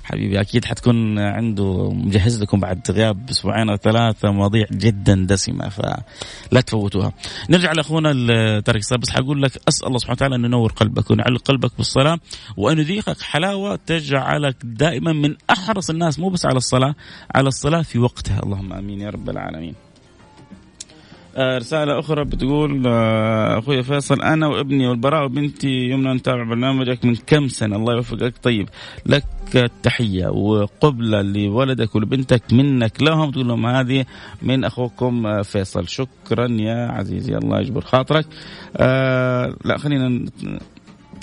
حبيبي 0.09 0.41
أكيد 0.41 0.65
حتكون 0.65 1.19
عنده 1.19 1.89
مجهز 1.91 2.41
لكم 2.41 2.59
بعد 2.59 2.91
غياب 2.91 3.29
أسبوعين 3.29 3.69
أو 3.69 3.75
ثلاثة 3.75 4.31
مواضيع 4.31 4.65
جدا 4.71 5.25
دسمة 5.29 5.69
فلا 5.69 6.61
تفوتوها. 6.61 7.13
نرجع 7.49 7.71
لأخونا 7.71 8.59
تارك 8.59 8.83
صار 8.83 8.99
بس 8.99 9.09
حقول 9.09 9.41
لك 9.41 9.51
أسأل 9.67 9.87
الله 9.87 9.97
سبحانه 9.99 10.15
وتعالى 10.15 10.35
أن 10.35 10.45
ينور 10.45 10.71
قلبك 10.71 11.11
ويعلق 11.11 11.41
قلبك 11.41 11.71
بالصلاة 11.77 12.19
وأن 12.57 12.79
يذيقك 12.79 13.21
حلاوة 13.21 13.79
تجعلك 13.85 14.55
دائما 14.63 15.13
من 15.13 15.35
أحرص 15.49 15.89
الناس 15.89 16.19
مو 16.19 16.29
بس 16.29 16.45
على 16.45 16.57
الصلاة 16.57 16.95
على 17.35 17.47
الصلاة 17.47 17.81
في 17.81 17.99
وقتها 17.99 18.43
اللهم 18.43 18.73
آمين 18.73 19.01
يا 19.01 19.09
رب 19.09 19.29
العالمين. 19.29 19.88
آه، 21.39 21.57
رسالة 21.57 21.99
أخرى 21.99 22.25
بتقول 22.25 22.83
آه، 22.87 23.59
أخوي 23.59 23.83
فيصل 23.83 24.21
أنا 24.21 24.47
وابني 24.47 24.87
والبراء 24.87 25.25
وبنتي 25.25 25.67
يمنى 25.67 26.13
نتابع 26.13 26.43
برنامجك 26.43 27.05
من 27.05 27.15
كم 27.15 27.47
سنة؟ 27.47 27.75
الله 27.75 27.93
يوفقك. 27.93 28.33
طيب 28.43 28.69
لك 29.05 29.23
التحية 29.55 30.27
وقبلة 30.27 31.21
لولدك 31.21 31.95
ولبنتك 31.95 32.53
منك 32.53 33.03
لهم. 33.03 33.31
تقول 33.31 33.47
لهم 33.47 33.65
هذه 33.65 34.05
من 34.41 34.63
أخوكم 34.63 35.25
آه، 35.25 35.41
فيصل. 35.41 35.87
شكرا 35.87 36.47
يا 36.47 36.87
عزيزي. 36.91 37.37
الله 37.37 37.59
يجبر 37.59 37.81
خاطرك. 37.81 38.25
آه 38.77 39.55
لا 39.65 39.77
خلينا 39.77 40.25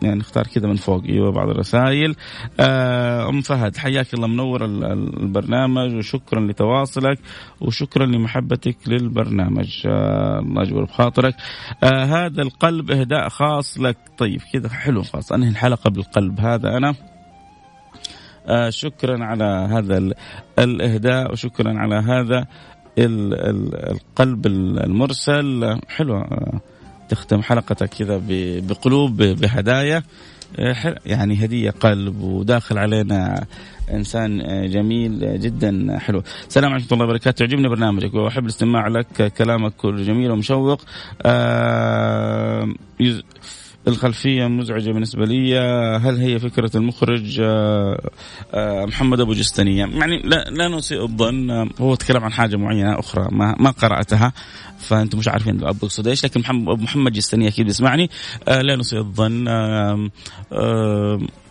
يعني 0.03 0.19
نختار 0.19 0.47
كذا 0.47 0.69
من 0.69 0.77
فوق. 0.77 1.05
أيوه 1.05 1.33
بعض 1.33 1.49
الرسائل. 1.49 2.17
آه، 2.61 3.29
أم 3.29 3.41
فهد 3.41 3.77
حياك 3.77 4.15
الله 4.15 4.27
منور 4.27 4.65
البرنامج 4.65 5.95
وشكرا 5.95 6.41
لتواصلك 6.41 7.19
وشكرا 7.61 8.07
لمحبتك 8.07 8.77
للبرنامج. 8.87 9.83
آه 9.87 10.39
الله 10.39 10.63
يجبر 10.63 10.85
بخاطرك. 10.85 11.35
آه 11.83 12.05
هذا 12.05 12.43
القلب 12.43 12.91
إهداء 12.91 13.29
خاص 13.29 13.79
لك. 13.81 13.97
طيب 14.19 14.41
كذا 14.53 14.69
حلو 14.69 15.03
خلاص. 15.03 15.33
أنهي 15.33 15.49
الحلقة 15.49 15.91
بالقلب؟ 15.91 16.41
هذا 16.41 16.77
أنا. 16.77 16.95
آه 18.47 18.71
شكرا 18.71 19.25
على 19.25 19.45
هذا 19.45 20.13
الإهداء 20.59 21.33
وشكرا 21.33 21.79
على 21.79 21.95
هذا 21.95 22.47
القلب 22.99 24.47
المرسل. 24.47 25.81
حلو 25.89 26.25
تختم 27.09 27.43
حلقتك 27.43 27.89
كذا 27.89 28.23
بقلوب 28.61 29.17
بهدايا. 29.23 30.03
آه، 30.59 31.01
يعني 31.07 31.45
هدية 31.45 31.71
قلب 31.71 32.21
وداخل 32.21 32.79
علينا 32.79 33.47
إنسان 33.91 34.41
آه، 34.41 34.67
جميل 34.67 35.41
جدا 35.41 35.99
حلو. 35.99 36.23
السلام 36.49 36.73
عليكم 36.73 36.87
ورحمة 36.87 36.93
الله 36.93 37.05
وبركاته. 37.05 37.43
يعجبني 37.43 37.69
برنامجك 37.69 38.15
وأحب 38.15 38.43
الاستماع 38.43 38.89
لك. 38.89 39.33
كلامك 39.39 39.73
كله 39.73 40.03
جميل 40.03 40.31
ومشوق. 40.31 40.81
آه 41.23 42.75
الخلفية 43.89 44.47
مزعجة 44.47 44.91
بالنسبة 44.91 45.25
لي. 45.25 45.59
هل 46.03 46.21
هي 46.21 46.39
فكرة 46.39 46.77
المخرج؟ 46.77 47.41
آه، 47.41 48.11
آه، 48.55 48.85
محمد 48.85 49.21
أبو 49.21 49.33
جستنية 49.33 49.79
يعني 49.79 50.23
لا, 50.25 50.45
لا 50.51 50.69
نسيء 50.69 51.03
الظن. 51.03 51.71
هو 51.81 51.95
تكلم 51.95 52.25
عن 52.25 52.33
حاجة 52.33 52.57
معينة 52.57 52.99
أخرى 52.99 53.29
ما, 53.33 53.55
ما 53.59 53.71
قرأتها 53.71 54.33
فأنتم 54.79 55.19
مش 55.19 55.29
عارفين 55.29 55.65
أقصد 55.65 56.09
إيش 56.09 56.25
لكن 56.25 56.43
محمد 56.67 57.13
جستنية 57.13 57.49
أكيد 57.49 57.69
يسمعني 57.69 58.11
آه، 58.49 58.63
لا 58.63 58.77
نسيء 58.77 58.99
الظن. 58.99 59.49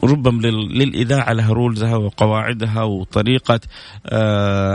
ربما 0.06 0.48
للإذاعة 0.48 1.34
لها 1.34 1.54
رولزها 1.54 1.96
وقواعدها 1.96 2.84
وطريقة 2.84 3.60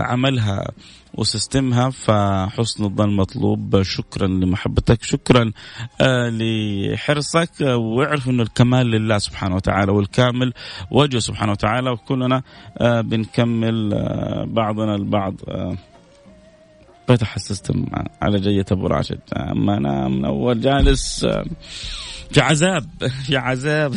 عملها 0.03 0.71
وسيستمها 1.15 1.91
فحسن 1.91 2.85
الظن 2.85 3.17
مطلوب. 3.17 3.83
شكرا 3.83 4.27
لمحبتك 4.27 5.03
شكرا 5.03 5.53
آه، 6.01 6.31
لحرصك 6.31 7.51
واعرف 7.61 8.29
إنه 8.29 8.43
الكمال 8.43 8.87
لله 8.91 9.19
سبحانه 9.19 9.55
وتعالى 9.55 9.93
والكامل 9.93 10.53
وجهه 10.91 11.19
سبحانه 11.19 11.53
وتعالى 11.53 11.91
وكلنا 11.91 12.43
آه، 12.79 13.01
بنكمل 13.01 13.95
آه، 13.95 14.45
بعضنا 14.45 14.95
البعض 14.95 15.35
تحسستم 17.21 17.87
على 18.23 18.41
جية 18.41 18.65
أبو 18.73 18.87
راشد. 18.87 19.21
اما 19.37 19.77
أنا 19.77 20.09
من 20.09 20.25
اول 20.25 20.61
جالس 20.61 21.27
في 22.33 22.41
عذاب 22.41 22.85
في 23.27 23.37
عذاب. 23.37 23.95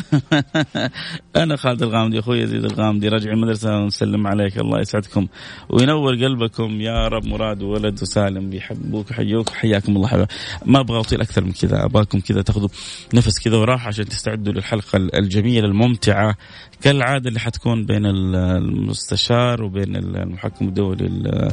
أنا 1.35 1.55
خالد 1.55 1.83
الغامدي 1.83 2.19
أخوي 2.19 2.39
يزيد 2.39 2.65
الغامدي 2.65 3.09
راجع 3.09 3.31
المدرسة 3.31 3.77
ونسلم 3.77 4.27
عليك 4.27 4.57
الله 4.57 4.79
يسعدكم. 4.79 5.27
وينور 5.69 6.15
قلبكم 6.15 6.81
يا 6.81 7.07
رب 7.07 7.25
مراد 7.25 7.63
وولد 7.63 8.01
وسالم 8.01 8.49
بيحبوك 8.49 9.11
وحيوك 9.11 9.49
حياكم 9.49 9.95
الله 9.95 10.07
حبا. 10.07 10.27
ما 10.65 10.79
أبغى 10.79 10.99
أطيل 10.99 11.21
أكثر 11.21 11.43
من 11.43 11.51
كذا 11.51 11.85
أبغاكم 11.85 12.19
كذا 12.19 12.41
تاخذوا 12.41 12.69
نفس 13.13 13.39
كذا 13.43 13.57
وراحة 13.57 13.87
عشان 13.87 14.05
تستعدوا 14.05 14.53
للحلقة 14.53 14.97
الجميلة 14.97 15.67
الممتعة. 15.67 16.35
كالعادة 16.81 17.29
اللي 17.29 17.39
حتكون 17.39 17.85
بين 17.85 18.05
المستشار 18.05 19.63
وبين 19.63 19.95
المحكم 19.95 20.67
الدولي 20.67 21.51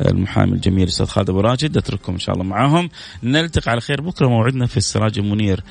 المحامي 0.00 0.52
الجميل 0.52 0.82
الاستاذ 0.82 1.06
خالد 1.06 1.30
أبو 1.30 1.40
راشد 1.40 1.76
أترككم 1.76 2.12
إن 2.12 2.18
شاء 2.18 2.34
الله 2.34 2.44
معاهم. 2.44 2.88
نلتقي 3.22 3.70
على 3.70 3.80
خير 3.80 4.00
بكرة 4.00 4.28
موعدنا 4.28 4.66
في 4.66 4.76
السراج 4.76 5.18
المنير. 5.18 5.64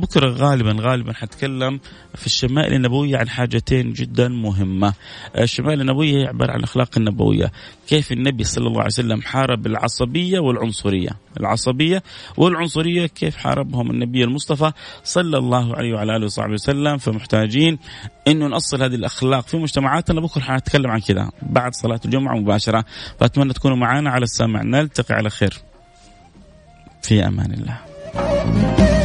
بكرة 0.00 0.30
غالبا 0.30 0.76
غالبا 0.80 1.12
حتكلم 1.12 1.80
في 2.14 2.26
الشمائل 2.26 2.74
النبوية 2.74 3.16
عن 3.16 3.28
حاجتين 3.28 3.92
جدا 3.92 4.28
مهمة. 4.28 4.94
الشمائل 5.38 5.80
النبوية 5.80 6.28
عبارة 6.28 6.52
عن 6.52 6.58
الاخلاق 6.58 6.90
النبوية. 6.96 7.52
كيف 7.88 8.12
النبي 8.12 8.44
صلى 8.44 8.66
الله 8.66 8.78
عليه 8.78 8.86
وسلم 8.86 9.22
حارب 9.22 9.66
العصبية 9.66 10.38
والعنصرية؟ 10.38 11.10
العصبية 11.40 12.02
والعنصرية 12.36 13.06
كيف 13.06 13.36
حاربهم 13.36 13.90
النبي 13.90 14.24
المصطفى 14.24 14.72
صلى 15.04 15.38
الله 15.38 15.76
عليه 15.76 15.94
وعلى 15.94 16.16
آله 16.16 16.24
وصحبه 16.24 16.52
وسلم؟ 16.52 16.98
فمحتاجين 16.98 17.78
انه 18.28 18.46
نأصل 18.46 18.82
هذه 18.82 18.94
الأخلاق 18.94 19.48
في 19.48 19.56
مجتمعاتنا. 19.56 20.20
بكرة 20.20 20.40
حنتكلم 20.40 20.90
عن 20.90 21.00
كذا 21.00 21.30
بعد 21.42 21.74
صلاة 21.74 22.00
الجمعة 22.04 22.36
مباشرة. 22.36 22.84
فأتمنى 23.20 23.52
تكونوا 23.52 23.76
معنا. 23.76 24.10
على 24.10 24.24
السمع 24.24 24.62
نلتقي 24.62 25.14
على 25.14 25.30
خير. 25.30 25.58
في 27.02 27.26
أمان 27.26 27.52
الله. 27.52 28.99